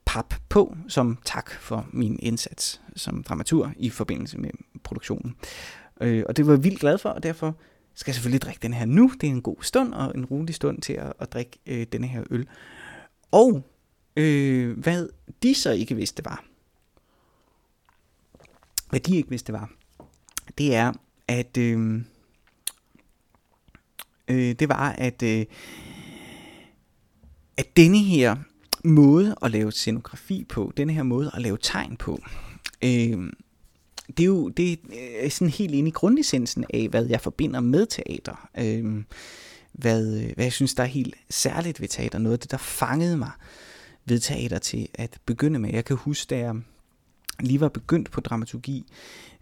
pap 0.05 0.35
på, 0.49 0.77
som 0.89 1.19
tak 1.25 1.51
for 1.51 1.87
min 1.93 2.19
indsats 2.23 2.81
som 2.97 3.23
dramatur 3.23 3.73
i 3.77 3.91
forbindelse 3.91 4.39
med 4.39 4.51
produktionen. 4.83 5.37
Øh, 6.01 6.25
og 6.29 6.37
det 6.37 6.47
var 6.47 6.53
jeg 6.53 6.65
vildt 6.65 6.81
glad 6.81 6.99
for, 6.99 7.09
og 7.09 7.23
derfor 7.23 7.57
skal 7.95 8.11
jeg 8.11 8.15
selvfølgelig 8.15 8.43
drikke 8.43 8.61
den 8.63 8.73
her 8.73 8.85
nu. 8.87 9.13
Det 9.21 9.27
er 9.27 9.31
en 9.31 9.43
god 9.43 9.57
stund 9.61 9.95
og 9.95 10.13
en 10.15 10.25
rolig 10.25 10.55
stund 10.55 10.81
til 10.81 10.93
at, 10.93 11.13
at 11.19 11.33
drikke 11.33 11.59
øh, 11.67 11.87
denne 11.93 12.07
her 12.07 12.23
øl. 12.31 12.47
Og 13.31 13.65
Øh, 14.17 14.79
hvad 14.79 15.09
de 15.43 15.55
så 15.55 15.71
ikke 15.71 15.95
vidste 15.95 16.25
var, 16.25 16.45
hvad 18.91 19.01
de 19.01 19.17
ikke 19.17 19.31
vidste 19.31 19.53
var, 19.53 19.71
det 20.59 20.75
er, 20.75 20.93
at 21.29 21.57
øh, 21.57 22.01
øh, 24.29 24.55
det 24.55 24.69
var, 24.69 24.93
at 24.93 25.23
øh, 25.23 25.47
at 27.57 27.77
denne 27.77 27.99
her 27.99 28.37
måde 28.85 29.35
at 29.43 29.51
lave 29.51 29.73
scenografi 29.73 30.45
på, 30.49 30.73
denne 30.77 30.93
her 30.93 31.03
måde 31.03 31.31
at 31.35 31.43
lave 31.43 31.59
tegn 31.63 31.97
på, 31.97 32.19
øh, 32.85 33.33
det 34.09 34.21
er 34.21 34.25
jo 34.25 34.49
det 34.49 34.81
er 35.19 35.29
sådan 35.29 35.51
helt 35.51 35.75
inde 35.75 35.89
i 35.89 35.93
grundessensen 35.93 36.65
af, 36.75 36.89
hvad 36.89 37.07
jeg 37.07 37.21
forbinder 37.21 37.61
med 37.61 37.87
teater. 37.87 38.49
Øh, 38.59 39.05
hvad, 39.73 40.35
hvad 40.35 40.45
jeg 40.45 40.53
synes, 40.53 40.75
der 40.75 40.83
er 40.83 40.87
helt 40.87 41.15
særligt 41.31 41.81
ved 41.81 41.89
teater. 41.89 42.19
Noget 42.19 42.33
af 42.33 42.39
det, 42.39 42.51
der 42.51 42.57
fangede 42.57 43.17
mig 43.17 43.31
Øh, 43.31 43.74
teater 44.09 44.59
til 44.59 44.89
at 44.95 45.19
begynde 45.27 45.59
med. 45.59 45.73
Jeg 45.73 45.85
kan 45.85 45.97
huske, 45.97 46.31
da 46.31 46.39
jeg 46.39 46.55
lige 47.41 47.61
var 47.61 47.69
begyndt 47.69 48.11
på 48.11 48.21
dramaturgi, 48.21 48.87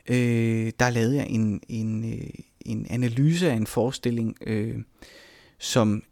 øh, 0.08 0.72
der 0.80 0.90
lavede 0.90 1.16
jeg 1.16 1.26
en, 1.28 1.60
en, 1.68 2.12
øh, 2.12 2.28
en 2.60 2.86
analyse 2.90 3.50
af 3.50 3.54
en 3.54 3.66
forestilling, 3.66 4.36
øh, 4.46 4.78
som 5.58 6.02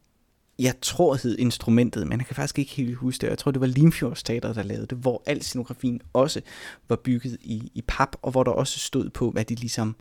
jeg 0.58 0.74
tror 0.82 1.18
hed 1.22 1.38
instrumentet, 1.38 2.06
men 2.06 2.18
jeg 2.18 2.26
kan 2.26 2.36
faktisk 2.36 2.58
ikke 2.58 2.72
helt 2.72 2.96
huske 2.96 3.22
det. 3.22 3.30
Jeg 3.30 3.38
tror, 3.38 3.50
det 3.50 3.60
var 3.60 3.66
Limfjords 3.66 4.22
Teater, 4.22 4.52
der 4.52 4.62
lavede 4.62 4.86
det, 4.86 4.98
hvor 4.98 5.22
al 5.26 5.42
scenografien 5.42 6.00
også 6.12 6.40
var 6.88 6.96
bygget 6.96 7.38
i, 7.40 7.70
i 7.74 7.82
pap, 7.88 8.16
og 8.22 8.30
hvor 8.30 8.42
der 8.42 8.50
også 8.50 8.78
stod 8.78 9.10
på, 9.10 9.30
hvad 9.30 9.44
det 9.44 9.60
ligesom 9.60 9.96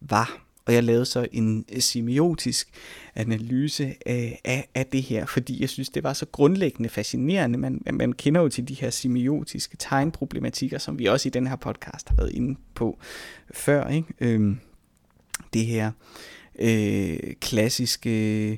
var. 0.00 0.43
Og 0.66 0.74
jeg 0.74 0.84
lavede 0.84 1.04
så 1.04 1.26
en 1.32 1.64
øh, 1.72 1.80
semiotisk 1.80 2.68
analyse 3.14 3.94
af, 4.06 4.40
af, 4.44 4.68
af 4.74 4.86
det 4.86 5.02
her, 5.02 5.26
fordi 5.26 5.60
jeg 5.60 5.68
synes, 5.68 5.88
det 5.88 6.02
var 6.02 6.12
så 6.12 6.26
grundlæggende 6.26 6.88
fascinerende. 6.88 7.58
Man, 7.58 7.82
man 7.92 8.12
kender 8.12 8.40
jo 8.40 8.48
til 8.48 8.68
de 8.68 8.74
her 8.74 8.90
semiotiske 8.90 9.76
tegnproblematikker, 9.76 10.78
som 10.78 10.98
vi 10.98 11.06
også 11.06 11.28
i 11.28 11.30
den 11.30 11.46
her 11.46 11.56
podcast 11.56 12.08
har 12.08 12.16
været 12.16 12.32
inde 12.32 12.60
på 12.74 12.98
før. 13.54 13.88
Ikke? 13.88 14.08
Øhm, 14.20 14.58
det 15.54 15.66
her 15.66 15.92
øh, 16.58 17.18
klassiske, 17.40 18.48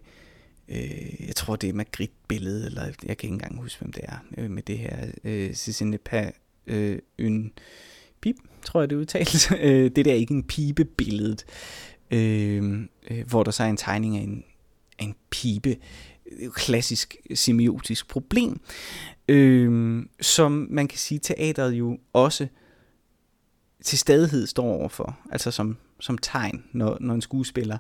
øh, 0.68 1.26
jeg 1.26 1.36
tror 1.36 1.56
det 1.56 1.68
er 1.68 1.75
Magritte-billede, 1.75 2.66
eller 2.66 2.84
jeg 2.84 2.94
kan 2.94 3.10
ikke 3.10 3.28
engang 3.28 3.60
huske, 3.60 3.80
hvem 3.80 3.92
det 3.92 4.02
er, 4.04 4.18
øh, 4.38 4.50
med 4.50 4.62
det 4.62 4.78
her 4.78 5.06
øh, 5.25 5.50
Cécile 5.50 6.32
øh, 6.66 6.98
en 7.18 7.52
pip, 8.20 8.36
tror 8.64 8.80
jeg 8.80 8.90
det 8.90 8.96
udtales. 8.96 9.50
Øh, 9.60 9.90
det 9.96 10.04
der 10.04 10.12
er 10.12 10.16
ikke 10.16 10.34
en 10.34 10.44
pipe-billedet, 10.44 11.44
Øhm, 12.10 12.88
øh, 13.10 13.26
hvor 13.26 13.42
der 13.42 13.50
så 13.50 13.62
er 13.62 13.66
en 13.66 13.76
tegning 13.76 14.16
af 14.16 14.20
en, 14.22 14.44
af 14.98 15.04
en 15.04 15.14
pibe. 15.30 15.76
Klassisk 16.54 17.16
semiotisk 17.34 18.08
problem, 18.08 18.60
øh, 19.28 20.02
som 20.20 20.66
man 20.70 20.88
kan 20.88 20.98
sige, 20.98 21.18
teateret 21.18 21.72
jo 21.72 21.98
også 22.12 22.46
til 23.84 23.98
stadighed 23.98 24.46
står 24.46 24.64
overfor, 24.64 25.18
altså 25.30 25.50
som, 25.50 25.76
som 26.00 26.18
tegn, 26.18 26.64
når, 26.72 26.96
når 27.00 27.14
en 27.14 27.22
skuespiller 27.22 27.78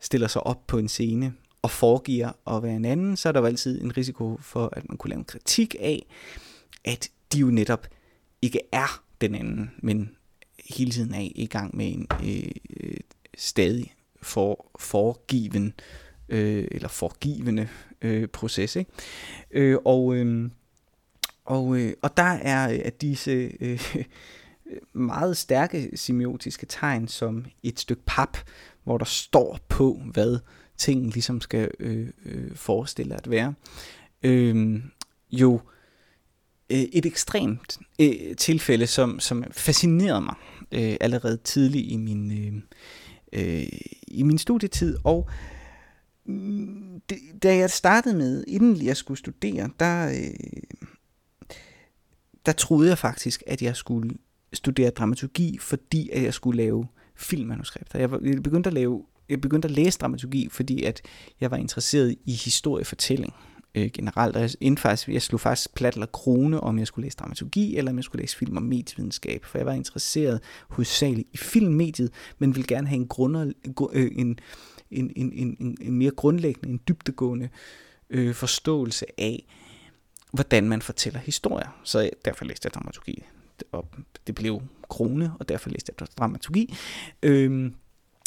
stiller 0.00 0.28
sig 0.28 0.46
op 0.46 0.66
på 0.66 0.78
en 0.78 0.88
scene 0.88 1.34
og 1.62 1.70
foregiver 1.70 2.56
at 2.56 2.62
være 2.62 2.76
en 2.76 2.84
anden, 2.84 3.16
så 3.16 3.28
er 3.28 3.32
der 3.32 3.40
jo 3.40 3.46
altid 3.46 3.82
en 3.82 3.96
risiko 3.96 4.38
for, 4.40 4.68
at 4.72 4.88
man 4.88 4.96
kunne 4.96 5.08
lave 5.08 5.18
en 5.18 5.24
kritik 5.24 5.76
af, 5.80 6.06
at 6.84 7.08
de 7.32 7.38
jo 7.38 7.46
netop 7.46 7.86
ikke 8.42 8.60
er 8.72 9.02
den 9.20 9.34
anden, 9.34 9.70
men 9.82 10.16
hele 10.70 10.90
tiden 10.90 11.14
er 11.14 11.28
i 11.34 11.46
gang 11.46 11.76
med 11.76 11.92
en 11.92 12.06
øh, 12.24 12.50
stadig 13.36 13.94
for, 14.22 14.70
forgiven 14.78 15.74
øh, 16.28 16.68
eller 16.70 16.88
forgivende 16.88 17.68
øh, 18.02 18.28
proces. 18.28 18.76
Ikke? 18.76 18.90
Øh, 19.50 19.78
og, 19.84 20.16
øh, 20.16 20.50
og, 21.44 21.76
øh, 21.78 21.92
og 22.02 22.16
der 22.16 22.22
er 22.22 22.72
øh, 22.72 22.80
at 22.84 23.00
disse 23.00 23.52
øh, 23.60 23.94
meget 24.92 25.36
stærke 25.36 25.90
semiotiske 25.94 26.66
tegn 26.66 27.08
som 27.08 27.46
et 27.62 27.80
stykke 27.80 28.02
pap, 28.06 28.38
hvor 28.84 28.98
der 28.98 29.04
står 29.04 29.58
på, 29.68 30.02
hvad 30.12 30.38
ting 30.76 31.12
ligesom 31.12 31.40
skal 31.40 31.70
øh, 31.80 32.08
øh, 32.24 32.56
forestille 32.56 33.14
at 33.14 33.30
være. 33.30 33.54
Øh, 34.22 34.82
jo 35.30 35.60
øh, 36.70 36.78
et 36.78 37.06
ekstremt 37.06 37.78
øh, 38.00 38.36
tilfælde, 38.36 38.86
som, 38.86 39.20
som 39.20 39.44
fascinerede 39.50 40.20
mig 40.20 40.34
øh, 40.72 40.96
allerede 41.00 41.36
tidligt 41.36 41.92
i 41.92 41.96
min, 41.96 42.32
øh, 42.32 42.62
øh, 43.34 43.66
i 44.08 44.22
min 44.22 44.38
studietid, 44.38 44.96
og 45.04 45.28
mm, 46.24 47.00
det, 47.08 47.18
da 47.42 47.56
jeg 47.56 47.70
startede 47.70 48.16
med, 48.16 48.44
inden 48.48 48.84
jeg 48.84 48.96
skulle 48.96 49.18
studere, 49.18 49.70
der, 49.80 50.08
øh, 50.08 50.62
der 52.46 52.52
troede 52.52 52.88
jeg 52.88 52.98
faktisk, 52.98 53.42
at 53.46 53.62
jeg 53.62 53.76
skulle 53.76 54.10
studere 54.52 54.90
dramaturgi, 54.90 55.58
fordi 55.60 56.10
at 56.10 56.22
jeg 56.22 56.34
skulle 56.34 56.56
lave 56.56 56.86
filmmanuskripter. 57.16 57.98
Jeg, 57.98 58.10
var, 58.10 58.20
jeg 58.22 58.42
begyndte 58.42 58.68
at 58.68 58.74
lave 58.74 59.04
jeg 59.28 59.40
begyndte 59.40 59.66
at 59.68 59.74
læse 59.74 59.98
dramaturgi, 59.98 60.48
fordi 60.50 60.82
at 60.82 61.02
jeg 61.40 61.50
var 61.50 61.56
interesseret 61.56 62.16
i 62.24 62.32
historiefortælling 62.32 63.34
øh, 63.74 63.90
generelt. 63.92 64.36
Og 64.36 64.42
jeg, 64.42 64.50
inden 64.60 64.78
faktisk, 64.78 65.08
jeg 65.08 65.22
slog 65.22 65.40
faktisk 65.40 65.74
plat 65.74 65.94
eller 65.94 66.06
krone, 66.06 66.60
om 66.60 66.78
jeg 66.78 66.86
skulle 66.86 67.06
læse 67.06 67.16
dramaturgi, 67.16 67.76
eller 67.76 67.90
om 67.90 67.96
jeg 67.96 68.04
skulle 68.04 68.22
læse 68.22 68.36
film 68.36 68.56
og 68.56 68.62
medievidenskab, 68.62 69.44
for 69.44 69.58
jeg 69.58 69.66
var 69.66 69.72
interesseret 69.72 70.40
hovedsageligt 70.68 71.28
i 71.32 71.36
filmmediet, 71.36 72.10
men 72.38 72.54
ville 72.54 72.66
gerne 72.66 72.88
have 72.88 72.96
en, 72.96 73.08
grunder, 73.08 73.52
øh, 73.92 74.10
en, 74.16 74.38
en, 74.90 75.12
en, 75.16 75.32
en, 75.32 75.76
en, 75.80 75.92
mere 75.92 76.10
grundlæggende, 76.10 76.68
en 76.68 76.80
dybtegående 76.88 77.48
øh, 78.10 78.34
forståelse 78.34 79.06
af, 79.18 79.46
hvordan 80.32 80.68
man 80.68 80.82
fortæller 80.82 81.20
historier. 81.20 81.80
Så 81.84 82.10
derfor 82.24 82.44
læste 82.44 82.66
jeg 82.66 82.74
dramaturgi. 82.74 83.22
Og 83.72 83.88
det 84.26 84.34
blev 84.34 84.62
krone, 84.88 85.32
og 85.40 85.48
derfor 85.48 85.70
læste 85.70 85.92
jeg 86.00 86.08
dramaturgi. 86.18 86.74
Øh, 87.22 87.70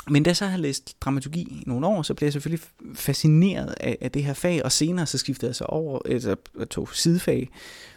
men 0.10 0.24
da 0.24 0.30
jeg 0.30 0.38
så 0.38 0.46
har 0.46 0.58
læst 0.58 1.02
dramaturgi 1.02 1.42
i 1.42 1.64
nogle 1.66 1.88
år, 1.88 2.02
så 2.02 2.14
blev 2.14 2.26
jeg 2.26 2.34
selvfølgelig 2.34 2.68
fascineret 2.96 3.76
af, 3.80 3.98
af 4.02 4.12
det 4.12 4.24
her 4.24 4.34
fag, 4.34 4.66
og 4.66 4.72
senere 4.72 5.06
så 5.06 5.18
skiftede 5.18 5.50
jeg 5.50 5.56
så 5.56 5.64
over, 5.64 6.00
altså 6.06 6.36
tog 6.70 6.90
sidefag 6.94 7.50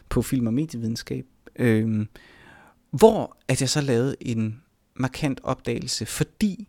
på 0.08 0.22
film- 0.22 0.46
og 0.46 0.54
medievidenskab, 0.54 1.26
øh, 1.56 2.06
hvor 2.90 3.36
at 3.48 3.60
jeg 3.60 3.68
så 3.68 3.80
lavede 3.80 4.16
en 4.20 4.62
markant 4.94 5.40
opdagelse, 5.42 6.06
fordi 6.06 6.68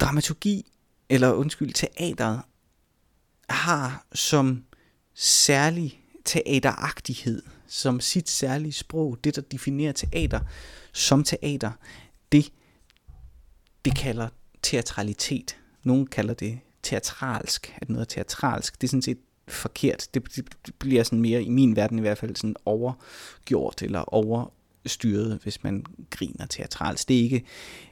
dramaturgi, 0.00 0.72
eller 1.08 1.32
undskyld, 1.32 1.72
teateret, 1.72 2.40
har 3.48 4.06
som 4.14 4.64
særlig 5.14 6.00
teateragtighed, 6.24 7.42
som 7.66 8.00
sit 8.00 8.28
særlige 8.28 8.72
sprog, 8.72 9.18
det 9.24 9.36
der 9.36 9.42
definerer 9.42 9.92
teater 9.92 10.40
som 10.92 11.24
teater, 11.24 11.72
det, 12.32 12.52
det 13.84 13.96
kalder 13.96 14.28
teatralitet. 14.62 15.56
Nogle 15.82 16.06
kalder 16.06 16.34
det 16.34 16.58
teatralsk, 16.82 17.74
at 17.76 17.88
noget 17.88 18.00
er 18.00 18.08
teatralsk. 18.08 18.80
Det 18.80 18.86
er 18.86 18.88
sådan 18.88 19.02
set 19.02 19.18
forkert. 19.48 20.08
Det, 20.14 20.36
det 20.36 20.74
bliver 20.78 21.02
sådan 21.02 21.20
mere, 21.20 21.42
i 21.42 21.48
min 21.48 21.76
verden 21.76 21.98
i 21.98 22.00
hvert 22.00 22.18
fald, 22.18 22.36
sådan 22.36 22.56
overgjort 22.64 23.82
eller 23.82 24.00
overstyret, 24.00 25.38
hvis 25.42 25.64
man 25.64 25.84
griner 26.10 26.46
teatralsk. 26.46 27.08
Det 27.08 27.18
er 27.18 27.22
ikke, 27.22 27.44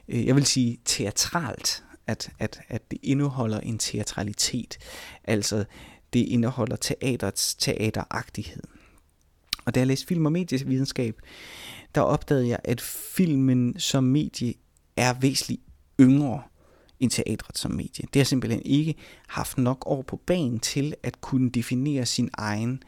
øh, 0.07 0.25
jeg 0.25 0.35
vil 0.35 0.45
sige 0.45 0.79
teatralt, 0.85 1.83
at, 2.07 2.31
at, 2.39 2.61
at 2.67 2.91
det 2.91 2.99
indeholder 3.03 3.59
en 3.59 3.77
teatralitet. 3.77 4.77
Altså, 5.23 5.65
det 6.13 6.19
indeholder 6.19 6.75
teaterets 6.75 7.55
teateragtighed. 7.55 8.63
Og 9.65 9.75
da 9.75 9.79
jeg 9.79 9.87
læste 9.87 10.07
film- 10.07 10.25
og 10.25 10.31
medievidenskab, 10.31 11.21
der 11.95 12.01
opdagede 12.01 12.47
jeg, 12.47 12.59
at 12.63 12.81
filmen 12.81 13.79
som 13.79 14.03
medie 14.03 14.53
er 14.95 15.13
væsentligt 15.13 15.61
yngre 15.99 16.41
end 16.99 17.11
teatret 17.11 17.57
som 17.57 17.71
medie. 17.71 18.07
Det 18.13 18.19
har 18.19 18.23
simpelthen 18.23 18.61
ikke 18.65 18.95
haft 19.27 19.57
nok 19.57 19.83
år 19.85 20.01
på 20.01 20.21
banen 20.25 20.59
til 20.59 20.95
at 21.03 21.21
kunne 21.21 21.49
definere 21.49 22.05
sin 22.05 22.29
egen 22.33 22.83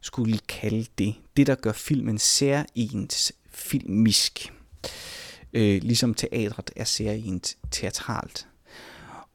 skulle 0.00 0.38
kalde 0.38 0.86
det. 0.98 1.14
Det, 1.36 1.46
der 1.46 1.54
gør 1.54 1.72
filmen 1.72 2.18
særligt 2.18 3.32
filmisk. 3.50 4.52
Øh, 5.52 5.82
ligesom 5.82 6.14
teatret 6.14 6.70
er 6.76 6.84
særligt 6.84 7.56
teatralt. 7.70 8.46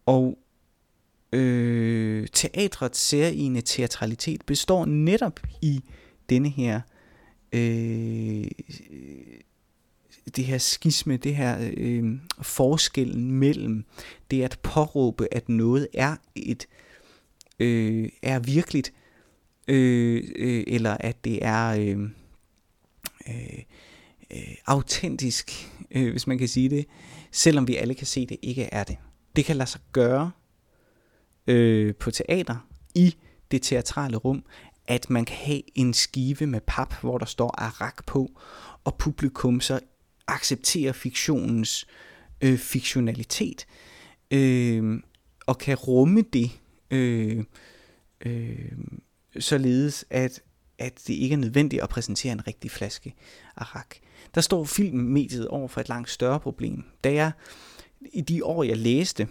Og 0.09 0.37
øh, 1.33 2.27
teatrets 2.33 2.99
særlige 2.99 3.61
teatralitet 3.61 4.45
består 4.45 4.85
netop 4.85 5.39
i 5.61 5.83
denne 6.29 6.49
her 6.49 6.81
øh, 7.53 8.47
det 10.35 10.45
her 10.45 10.57
skisme, 10.57 11.17
det 11.17 11.35
her 11.35 11.71
øh, 11.77 12.03
forskellen 12.41 13.31
mellem 13.31 13.85
det 14.31 14.43
at 14.43 14.59
påråbe, 14.63 15.27
at 15.33 15.49
noget 15.49 15.87
er 15.93 16.15
et 16.35 16.67
øh, 17.59 18.09
er 18.21 18.39
virkeligt, 18.39 18.93
øh, 19.67 20.23
øh, 20.35 20.63
eller 20.67 20.97
at 20.99 21.25
det 21.25 21.45
er 21.45 21.67
øh, 21.69 21.99
øh, 23.29 23.63
øh, 24.31 24.55
autentisk, 24.65 25.71
øh, 25.91 26.11
hvis 26.11 26.27
man 26.27 26.37
kan 26.37 26.47
sige 26.47 26.69
det, 26.69 26.85
selvom 27.31 27.67
vi 27.67 27.75
alle 27.75 27.93
kan 27.93 28.07
se, 28.07 28.25
det 28.25 28.37
ikke 28.41 28.63
er 28.63 28.83
det 28.83 28.97
det 29.39 29.45
kan 29.45 29.55
lade 29.55 29.69
sig 29.69 29.81
gøre 29.91 30.31
øh, 31.47 31.95
på 31.95 32.11
teater 32.11 32.67
i 32.95 33.15
det 33.51 33.61
teatrale 33.61 34.17
rum, 34.17 34.43
at 34.87 35.09
man 35.09 35.25
kan 35.25 35.35
have 35.35 35.61
en 35.75 35.93
skive 35.93 36.47
med 36.47 36.61
pap, 36.67 36.93
hvor 37.01 37.17
der 37.17 37.25
står 37.25 37.55
arak 37.57 38.05
på, 38.05 38.29
og 38.83 38.97
publikum 38.97 39.61
så 39.61 39.79
accepterer 40.27 40.91
fiktionens 40.91 41.87
øh, 42.41 42.57
fiktionalitet, 42.57 43.65
øh, 44.31 44.99
og 45.45 45.57
kan 45.57 45.75
rumme 45.75 46.21
det, 46.21 46.51
øh, 46.91 47.43
øh, 48.25 48.71
således 49.39 50.05
at, 50.09 50.41
at 50.79 51.01
det 51.07 51.13
ikke 51.13 51.33
er 51.33 51.37
nødvendigt 51.37 51.83
at 51.83 51.89
præsentere 51.89 52.31
en 52.31 52.47
rigtig 52.47 52.71
flaske 52.71 53.15
arak. 53.55 53.95
Der 54.35 54.41
står 54.41 54.63
filmmediet 54.63 55.47
over 55.47 55.67
for 55.67 55.81
et 55.81 55.89
langt 55.89 56.09
større 56.09 56.39
problem. 56.39 56.83
Da 57.03 57.13
jeg 57.13 57.31
i 58.13 58.21
de 58.21 58.45
år, 58.45 58.63
jeg 58.63 58.77
læste, 58.77 59.27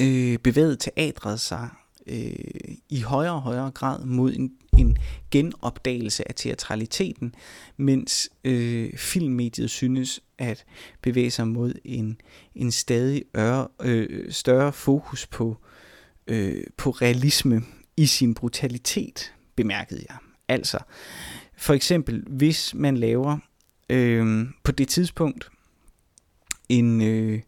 øh, 0.00 0.38
bevægede 0.38 0.76
teatret 0.76 1.40
sig 1.40 1.68
øh, 2.06 2.76
i 2.88 3.00
højere 3.00 3.32
og 3.32 3.42
højere 3.42 3.70
grad 3.70 4.04
mod 4.04 4.34
en, 4.34 4.52
en 4.78 4.98
genopdagelse 5.30 6.28
af 6.28 6.34
teatraliteten, 6.34 7.34
mens 7.76 8.30
øh, 8.44 8.96
filmmediet 8.96 9.70
synes 9.70 10.20
at 10.38 10.64
bevæge 11.02 11.30
sig 11.30 11.48
mod 11.48 11.74
en, 11.84 12.20
en 12.54 12.72
stadig 12.72 13.24
øre, 13.36 13.68
øh, 13.82 14.32
større 14.32 14.72
fokus 14.72 15.26
på, 15.26 15.56
øh, 16.26 16.64
på 16.76 16.90
realisme 16.90 17.62
i 17.96 18.06
sin 18.06 18.34
brutalitet, 18.34 19.32
bemærkede 19.56 20.04
jeg. 20.08 20.16
Altså, 20.48 20.78
for 21.56 21.74
eksempel, 21.74 22.24
hvis 22.28 22.74
man 22.74 22.96
laver 22.96 23.38
øh, 23.90 24.46
på 24.62 24.72
det 24.72 24.88
tidspunkt 24.88 25.50
en, 26.68 27.02
øh, 27.02 27.40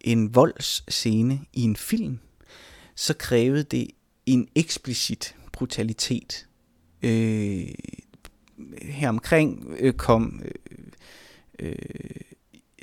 en 0.00 0.34
voldsscene 0.34 1.40
i 1.52 1.62
en 1.62 1.76
film, 1.76 2.18
så 2.94 3.14
krævede 3.14 3.62
det 3.62 3.90
en 4.26 4.48
eksplicit 4.54 5.36
brutalitet. 5.52 6.46
Øh, 7.02 7.68
her 8.82 9.08
omkring 9.08 9.76
øh, 9.78 9.92
kom 9.92 10.42
øh, 10.44 10.86
øh, 11.58 11.76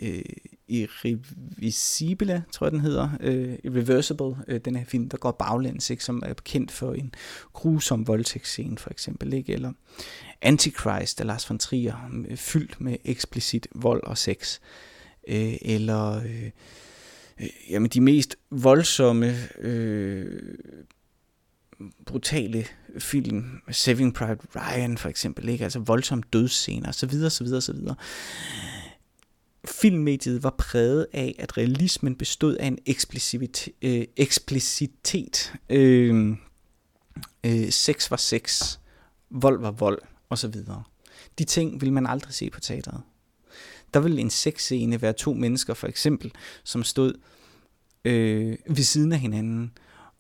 øh, 0.02 0.22
Irreversible, 0.68 2.44
tror 2.52 2.66
jeg 2.66 2.72
den 2.72 2.80
hedder, 2.80 3.10
øh, 3.20 3.58
Irreversible, 3.64 4.36
øh, 4.48 4.60
den 4.66 4.76
her 4.76 4.86
film, 4.86 5.10
der 5.10 5.18
går 5.18 5.32
baglæns, 5.32 5.90
ikke, 5.90 6.04
som 6.04 6.24
er 6.26 6.34
kendt 6.34 6.72
for 6.72 6.94
en 6.94 7.14
grusom 7.54 8.08
voldtægtsscene 8.08 8.78
for 8.78 8.90
eksempel, 8.90 9.34
ikke? 9.34 9.54
eller 9.54 9.72
Antichrist 10.42 11.22
af 11.22 11.28
Lars 11.28 11.50
von 11.50 11.60
Trier, 11.60 12.10
øh, 12.28 12.38
fyldt 12.38 12.82
med 12.82 12.98
eksplicit 13.06 13.68
vold 13.76 14.04
og 14.04 14.18
sex, 14.18 14.60
øh, 14.60 14.91
Øh, 15.28 15.54
eller 15.62 16.24
øh, 16.24 16.52
øh, 17.40 17.50
jamen 17.70 17.90
de 17.90 18.02
mest 18.02 18.36
voldsomme, 18.52 19.36
øh, 19.60 20.56
brutale 22.06 22.66
film, 23.00 23.62
Saving 23.72 24.14
Private 24.14 24.48
Ryan 24.56 24.98
for 24.98 25.10
eksempel, 25.10 25.50
ikke? 25.50 25.64
altså 25.64 25.80
voldsomme 25.80 26.24
dødsscener 26.34 26.90
osv. 26.90 27.24
osv. 27.26 27.48
osv. 27.54 27.80
Filmmediet 29.66 30.44
var 30.44 30.56
præget 30.58 31.08
af, 31.14 31.36
at 31.40 31.58
realismen 31.58 32.16
bestod 32.16 32.56
af 32.56 32.68
en 32.68 32.78
eksplicitet, 32.86 33.74
øh, 33.82 34.06
eksplicitet. 34.18 35.54
Øh, 35.70 36.36
øh, 37.46 37.70
sex 37.70 38.12
var 38.12 38.18
sex, 38.18 38.78
vold 39.30 39.62
var 39.62 39.72
vold 39.72 40.02
osv. 40.30 40.54
De 41.40 41.44
ting 41.44 41.82
vil 41.82 41.94
man 41.94 42.08
aldrig 42.08 42.34
se 42.34 42.50
på 42.50 42.60
teateret. 42.60 43.02
Der 43.94 44.00
ville 44.00 44.22
en 44.22 44.30
sexscene 44.30 45.02
være 45.02 45.14
to 45.14 45.34
mennesker 45.34 45.74
for 45.74 45.88
eksempel, 45.88 46.32
som 46.64 46.84
stod 46.84 47.14
øh, 48.06 48.58
ved 48.68 48.84
siden 48.84 49.12
af 49.12 49.20
hinanden, 49.20 49.72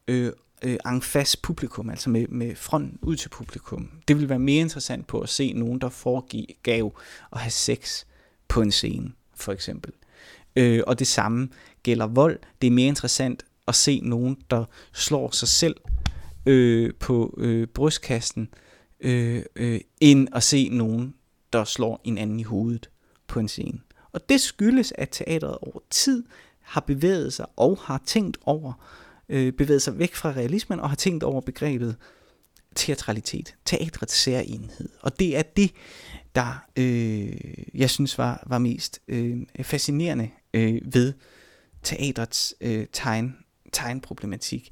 øh, 0.07 0.31
øh, 0.61 0.77
en 0.85 1.01
fast 1.01 1.41
publikum, 1.41 1.89
altså 1.89 2.09
med, 2.09 2.27
med 2.27 2.55
front 2.55 2.99
ud 3.01 3.15
til 3.15 3.29
publikum. 3.29 3.89
Det 4.07 4.19
vil 4.19 4.29
være 4.29 4.39
mere 4.39 4.61
interessant 4.61 5.07
på 5.07 5.19
at 5.19 5.29
se 5.29 5.53
nogen, 5.53 5.81
der 5.81 5.89
foregav 5.89 6.99
at 7.31 7.39
have 7.39 7.51
sex 7.51 8.03
på 8.47 8.61
en 8.61 8.71
scene, 8.71 9.11
for 9.35 9.51
eksempel. 9.51 9.91
Øh, 10.55 10.83
og 10.87 10.99
det 10.99 11.07
samme 11.07 11.49
gælder 11.83 12.07
vold. 12.07 12.39
Det 12.61 12.67
er 12.67 12.71
mere 12.71 12.87
interessant 12.87 13.45
at 13.67 13.75
se 13.75 13.99
nogen, 14.03 14.37
der 14.49 14.65
slår 14.93 15.31
sig 15.31 15.47
selv 15.47 15.75
øh, 16.45 16.93
på 16.99 17.35
øh, 17.37 17.67
brystkassen, 17.67 18.49
øh, 18.99 19.43
øh, 19.55 19.79
end 20.01 20.27
at 20.31 20.43
se 20.43 20.69
nogen, 20.69 21.13
der 21.53 21.63
slår 21.63 22.01
en 22.03 22.17
anden 22.17 22.39
i 22.39 22.43
hovedet 22.43 22.89
på 23.31 23.39
en 23.39 23.47
scene. 23.47 23.79
Og 24.11 24.29
det 24.29 24.41
skyldes, 24.41 24.93
at 24.95 25.09
teatret 25.11 25.57
over 25.57 25.79
tid 25.89 26.23
har 26.61 26.81
bevæget 26.81 27.33
sig 27.33 27.45
og 27.55 27.77
har 27.81 28.01
tænkt 28.05 28.37
over, 28.45 28.73
øh, 29.29 29.53
bevæget 29.53 29.81
sig 29.81 29.99
væk 29.99 30.15
fra 30.15 30.31
realismen 30.31 30.79
og 30.79 30.89
har 30.89 30.95
tænkt 30.95 31.23
over 31.23 31.41
begrebet 31.41 31.95
teatralitet, 32.75 33.55
teatrets 33.65 34.13
særenhed. 34.15 34.89
Og 35.01 35.19
det 35.19 35.37
er 35.37 35.41
det, 35.41 35.71
der 36.35 36.65
øh, 36.75 37.53
jeg 37.73 37.89
synes 37.89 38.17
var, 38.17 38.43
var 38.47 38.57
mest 38.57 39.01
øh, 39.07 39.37
fascinerende 39.61 40.29
øh, 40.53 40.81
ved 40.93 41.13
teatrets 41.83 42.55
øh, 42.61 42.85
tegn, 42.93 43.35
tegnproblematik. 43.73 44.69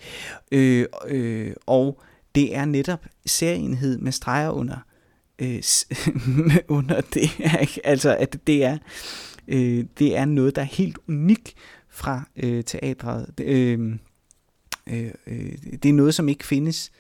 Øh, 0.52 0.86
øh, 1.08 1.54
og 1.66 2.02
det 2.36 2.56
er 2.56 2.66
netop 2.66 3.06
særenhed 3.26 3.98
med 3.98 4.12
streger 4.12 4.50
under, 4.50 4.78
øh, 5.40 5.64
under 6.78 7.02
det. 7.02 7.30
altså 7.84 8.16
at 8.16 8.38
det 8.48 8.64
er, 8.64 8.78
øh, 9.48 9.86
det 10.00 10.18
er 10.18 10.26
noget, 10.26 10.56
der 10.56 10.62
er 10.62 10.66
helt 10.66 11.00
unikt 11.08 11.54
fra 11.90 12.24
øh, 12.36 12.64
teatret. 12.64 13.34
Øh, 13.42 14.00
øh, 14.88 15.12
øh, 15.28 15.52
det 15.84 15.90
er 15.90 15.94
noget, 15.94 16.16
som 16.16 16.30
ikke 16.30 16.46
findes, 16.46 16.92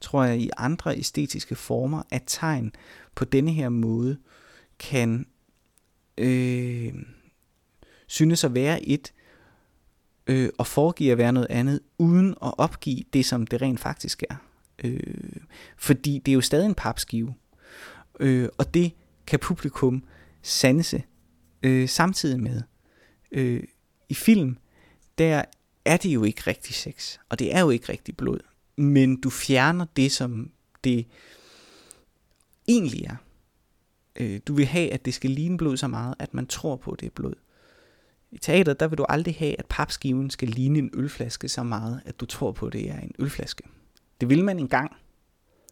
tror 0.00 0.24
jeg, 0.24 0.38
i 0.38 0.50
andre 0.56 0.98
æstetiske 0.98 1.54
former, 1.54 2.02
at 2.10 2.22
tegn 2.26 2.72
på 3.14 3.24
denne 3.24 3.52
her 3.52 3.68
måde 3.68 4.18
kan 4.78 5.26
øh, 6.18 6.92
synes 8.06 8.44
at 8.44 8.54
være 8.54 8.88
et, 8.88 9.12
øh, 10.26 10.48
og 10.58 10.66
foregive 10.66 11.12
at 11.12 11.18
være 11.18 11.32
noget 11.32 11.46
andet, 11.50 11.80
uden 11.98 12.30
at 12.30 12.54
opgive 12.58 13.04
det, 13.12 13.26
som 13.26 13.46
det 13.46 13.62
rent 13.62 13.80
faktisk 13.80 14.22
er. 14.30 14.36
Øh, 14.84 15.00
fordi 15.76 16.18
det 16.18 16.32
er 16.32 16.34
jo 16.34 16.40
stadig 16.40 16.66
en 16.66 16.74
papskive, 16.74 17.34
øh, 18.20 18.48
og 18.58 18.74
det 18.74 18.92
kan 19.26 19.38
publikum 19.38 20.04
sanse 20.42 21.02
øh, 21.62 21.88
samtidig 21.88 22.40
med. 22.40 22.62
Øh, 23.32 23.62
I 24.08 24.14
film, 24.14 24.56
der 25.18 25.44
er 25.84 25.96
det 25.96 26.08
jo 26.08 26.24
ikke 26.24 26.42
rigtig 26.46 26.74
sex, 26.74 27.18
og 27.28 27.38
det 27.38 27.54
er 27.54 27.60
jo 27.60 27.70
ikke 27.70 27.92
rigtig 27.92 28.16
blod, 28.16 28.40
men 28.76 29.20
du 29.20 29.30
fjerner 29.30 29.86
det, 29.96 30.12
som 30.12 30.50
det 30.84 31.06
egentlig 32.68 33.04
er. 33.04 33.16
Øh, 34.16 34.40
du 34.46 34.54
vil 34.54 34.66
have, 34.66 34.92
at 34.92 35.04
det 35.04 35.14
skal 35.14 35.30
ligne 35.30 35.58
blod 35.58 35.76
så 35.76 35.88
meget, 35.88 36.14
at 36.18 36.34
man 36.34 36.46
tror 36.46 36.76
på, 36.76 36.90
at 36.90 37.00
det 37.00 37.06
er 37.06 37.10
blod. 37.14 37.34
I 38.30 38.38
teateret, 38.38 38.80
der 38.80 38.88
vil 38.88 38.98
du 38.98 39.06
aldrig 39.08 39.34
have, 39.38 39.58
at 39.58 39.66
papskiven 39.68 40.30
skal 40.30 40.48
ligne 40.48 40.78
en 40.78 40.90
ølflaske 40.94 41.48
så 41.48 41.62
meget, 41.62 42.00
at 42.04 42.20
du 42.20 42.26
tror 42.26 42.52
på, 42.52 42.66
at 42.66 42.72
det 42.72 42.90
er 42.90 43.00
en 43.00 43.12
ølflaske. 43.18 43.62
Det 44.20 44.28
vil 44.28 44.44
man 44.44 44.58
engang, 44.58 44.96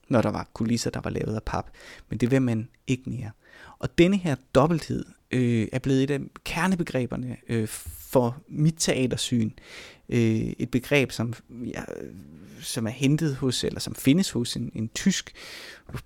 når 0.08 0.22
der 0.22 0.30
var 0.30 0.48
kulisser, 0.52 0.90
der 0.90 1.00
var 1.00 1.10
lavet 1.10 1.34
af 1.34 1.42
pap, 1.42 1.70
men 2.08 2.18
det 2.18 2.30
vil 2.30 2.42
man 2.42 2.68
ikke 2.86 3.10
mere. 3.10 3.30
Og 3.78 3.98
denne 3.98 4.16
her 4.16 4.36
dobbelthed 4.54 5.04
øh, 5.30 5.68
er 5.72 5.78
blevet 5.78 6.02
et 6.02 6.10
af 6.10 6.20
kernebegreberne 6.44 7.36
øh, 7.48 7.68
for 8.10 8.42
mit 8.48 8.74
teatersyn. 8.78 9.50
Øh, 10.08 10.52
et 10.58 10.70
begreb, 10.70 11.12
som, 11.12 11.34
ja, 11.50 11.82
som 12.60 12.86
er 12.86 12.90
hentet 12.90 13.36
hos, 13.36 13.64
eller 13.64 13.80
som 13.80 13.94
findes 13.94 14.30
hos 14.30 14.56
en, 14.56 14.70
en 14.74 14.88
tysk 14.88 15.32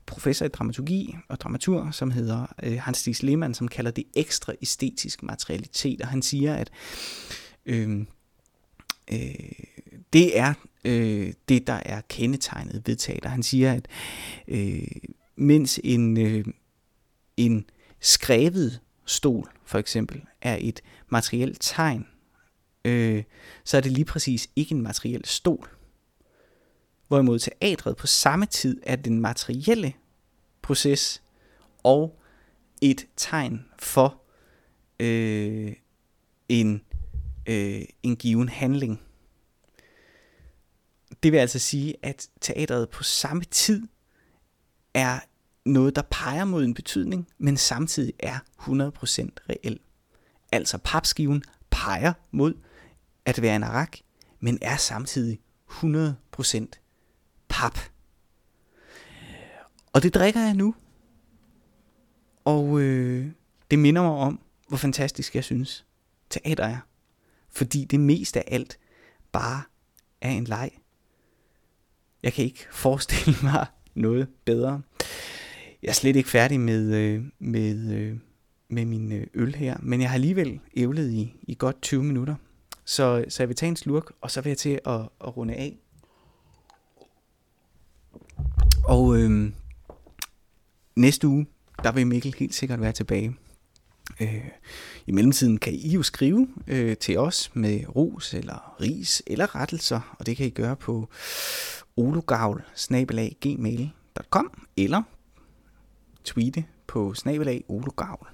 professor 0.06 0.46
i 0.46 0.48
dramaturgi 0.48 1.16
og 1.28 1.40
dramatur, 1.40 1.90
som 1.90 2.10
hedder 2.10 2.46
øh, 2.62 2.78
Hans-Dies 2.78 3.22
Lehmann, 3.22 3.54
som 3.54 3.68
kalder 3.68 3.90
det 3.90 4.04
ekstra 4.14 4.52
æstetisk 4.62 5.22
materialitet. 5.22 6.00
Og 6.00 6.08
han 6.08 6.22
siger, 6.22 6.54
at 6.54 6.70
øh, 7.66 8.04
øh, 9.12 9.34
det 10.12 10.38
er 10.38 10.54
øh, 10.84 11.32
det, 11.48 11.66
der 11.66 11.80
er 11.84 12.00
kendetegnet 12.08 12.82
ved 12.86 12.96
teater. 12.96 13.28
Han 13.28 13.42
siger, 13.42 13.72
at 13.72 13.88
øh, 14.48 14.86
mens 15.36 15.80
en, 15.84 16.18
øh, 16.18 16.44
en 17.36 17.66
skrevet 18.00 18.80
stol, 19.04 19.50
for 19.64 19.78
eksempel, 19.78 20.22
er 20.42 20.56
et 20.60 20.80
materielt 21.08 21.58
tegn, 21.60 22.06
øh, 22.84 23.22
så 23.64 23.76
er 23.76 23.80
det 23.80 23.92
lige 23.92 24.04
præcis 24.04 24.50
ikke 24.56 24.74
en 24.74 24.82
materiel 24.82 25.24
stol. 25.24 25.68
Hvorimod 27.08 27.38
teatret 27.38 27.96
på 27.96 28.06
samme 28.06 28.46
tid 28.46 28.80
er 28.82 28.96
den 28.96 29.20
materielle 29.20 29.92
proces 30.62 31.22
og 31.82 32.20
et 32.82 33.06
tegn 33.16 33.64
for 33.78 34.22
øh, 35.00 35.72
en, 36.48 36.82
øh, 37.46 37.82
en 38.02 38.16
given 38.16 38.48
handling. 38.48 39.00
Det 41.22 41.32
vil 41.32 41.38
altså 41.38 41.58
sige, 41.58 41.94
at 42.02 42.28
teatret 42.40 42.88
på 42.88 43.02
samme 43.02 43.44
tid 43.44 43.82
er 44.94 45.18
noget, 45.64 45.96
der 45.96 46.02
peger 46.10 46.44
mod 46.44 46.64
en 46.64 46.74
betydning, 46.74 47.28
men 47.38 47.56
samtidig 47.56 48.12
er 48.18 48.38
100% 48.58 48.68
reel. 49.50 49.78
Altså 50.52 50.78
papskiven 50.84 51.42
peger 51.70 52.12
mod 52.30 52.54
at 53.24 53.42
være 53.42 53.56
en 53.56 53.62
arak, 53.62 53.96
men 54.40 54.58
er 54.62 54.76
samtidig 54.76 55.40
100% 55.70 56.66
pap. 57.48 57.78
Og 59.92 60.02
det 60.02 60.14
drikker 60.14 60.40
jeg 60.40 60.54
nu. 60.54 60.74
Og 62.44 62.80
øh, 62.80 63.30
det 63.70 63.78
minder 63.78 64.02
mig 64.02 64.10
om, 64.10 64.40
hvor 64.68 64.76
fantastisk 64.76 65.34
jeg 65.34 65.44
synes, 65.44 65.86
teater 66.30 66.64
er. 66.64 66.78
Fordi 67.48 67.84
det 67.84 68.00
mest 68.00 68.36
af 68.36 68.44
alt 68.46 68.78
bare 69.32 69.62
er 70.20 70.30
en 70.30 70.44
leg. 70.44 70.70
Jeg 72.22 72.32
kan 72.32 72.44
ikke 72.44 72.66
forestille 72.70 73.36
mig 73.52 73.66
noget 73.94 74.28
bedre. 74.44 74.82
Jeg 75.82 75.88
er 75.88 75.92
slet 75.92 76.16
ikke 76.16 76.28
færdig 76.28 76.60
med, 76.60 76.94
øh, 76.94 77.24
med, 77.38 77.92
øh, 77.94 78.16
med 78.68 78.84
min 78.84 79.12
øh, 79.12 79.26
øl 79.34 79.54
her, 79.54 79.76
men 79.82 80.00
jeg 80.00 80.10
har 80.10 80.14
alligevel 80.14 80.60
ævlet 80.76 81.10
i, 81.10 81.34
i 81.42 81.56
godt 81.58 81.82
20 81.82 82.04
minutter. 82.04 82.34
Så, 82.84 83.24
så 83.28 83.42
jeg 83.42 83.48
vil 83.48 83.56
tage 83.56 83.68
en 83.68 83.76
slurk, 83.76 84.12
og 84.20 84.30
så 84.30 84.40
vil 84.40 84.50
jeg 84.50 84.58
til 84.58 84.80
at, 84.86 85.00
at 85.00 85.36
runde 85.36 85.54
af. 85.54 85.76
Og 88.84 89.16
øh, 89.16 89.52
næste 90.96 91.28
uge, 91.28 91.46
der 91.82 91.92
vil 91.92 92.06
Mikkel 92.06 92.34
helt 92.38 92.54
sikkert 92.54 92.80
være 92.80 92.92
tilbage. 92.92 93.36
Øh, 94.20 94.44
I 95.06 95.12
mellemtiden 95.12 95.58
kan 95.58 95.72
I 95.72 95.88
jo 95.88 96.02
skrive 96.02 96.48
øh, 96.66 96.96
til 96.96 97.18
os 97.18 97.50
med 97.54 97.96
ros 97.96 98.34
eller 98.34 98.80
ris 98.80 99.22
eller 99.26 99.54
rettelser, 99.54 100.16
og 100.18 100.26
det 100.26 100.36
kan 100.36 100.46
I 100.46 100.50
gøre 100.50 100.76
på 100.76 101.08
ologavl 102.00 102.62
gmail.com 103.40 104.66
eller 104.76 105.02
tweete 106.24 106.64
på 106.86 107.14
snabelag 107.14 107.64
ologavl. 107.68 108.28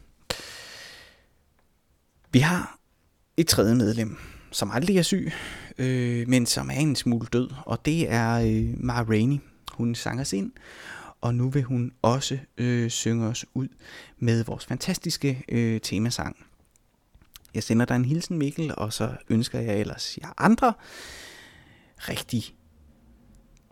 Vi 2.32 2.38
har 2.38 2.78
et 3.36 3.46
tredje 3.46 3.74
medlem, 3.74 4.16
som 4.50 4.70
aldrig 4.70 4.96
er 4.96 5.02
syg, 5.02 5.32
øh, 5.78 6.28
men 6.28 6.46
som 6.46 6.70
er 6.70 6.74
en 6.74 6.96
smule 6.96 7.26
død, 7.32 7.50
og 7.66 7.84
det 7.84 8.10
er 8.10 8.34
øh, 8.34 8.84
Mara 8.84 9.04
Rainey. 9.08 9.38
Hun 9.72 9.94
sanger 9.94 10.20
os 10.22 10.32
ind, 10.32 10.52
og 11.20 11.34
nu 11.34 11.50
vil 11.50 11.62
hun 11.62 11.92
også 12.02 12.38
øh, 12.58 12.90
synge 12.90 13.26
os 13.26 13.44
ud 13.54 13.68
med 14.18 14.44
vores 14.44 14.66
fantastiske 14.66 15.44
øh, 15.48 15.80
temasang. 15.80 16.36
Jeg 17.54 17.62
sender 17.62 17.86
dig 17.86 17.96
en 17.96 18.04
hilsen, 18.04 18.38
Mikkel, 18.38 18.74
og 18.76 18.92
så 18.92 19.16
ønsker 19.28 19.60
jeg 19.60 19.80
ellers 19.80 20.18
jer 20.18 20.34
andre 20.38 20.74
rigtig 21.98 22.55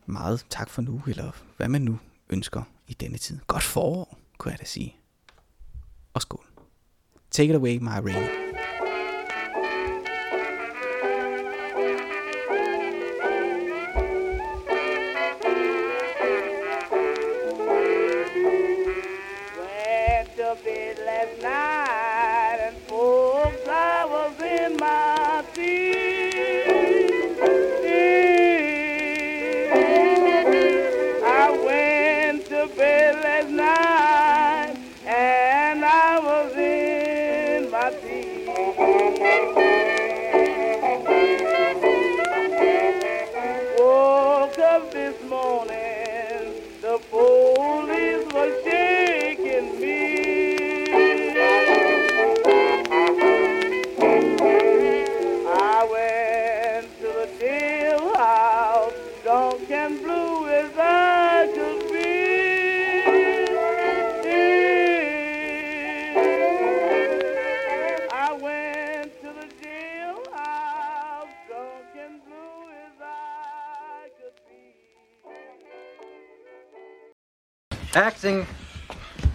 meget 0.06 0.46
tak 0.50 0.70
for 0.70 0.82
nu, 0.82 1.02
eller 1.06 1.30
hvad 1.56 1.68
man 1.68 1.82
nu 1.82 1.98
ønsker 2.30 2.62
i 2.88 2.94
denne 2.94 3.18
tid. 3.18 3.38
Godt 3.46 3.62
forår, 3.62 4.18
kunne 4.38 4.52
jeg 4.52 4.60
da 4.60 4.64
sige. 4.64 4.96
Og 6.14 6.22
skål. 6.22 6.46
Take 7.30 7.50
it 7.50 7.56
away, 7.56 7.78
my 7.78 7.88
rain. 7.88 8.43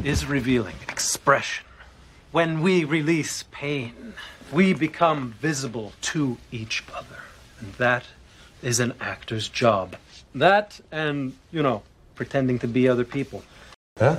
Is 0.03 0.25
revealing 0.25 0.73
expression. 0.87 1.63
When 2.31 2.61
we 2.61 2.85
release 2.85 3.43
pain, 3.51 4.15
we 4.51 4.73
become 4.73 5.35
visible 5.39 5.93
to 6.01 6.39
each 6.51 6.83
other. 6.95 7.21
And 7.59 7.71
that 7.73 8.05
is 8.63 8.79
an 8.79 8.95
actor's 8.99 9.47
job. 9.47 9.95
That 10.33 10.79
and, 10.91 11.33
you 11.51 11.61
know, 11.61 11.83
pretending 12.15 12.57
to 12.59 12.67
be 12.67 12.89
other 12.89 13.03
people. 13.03 13.43
Huh? 13.99 14.17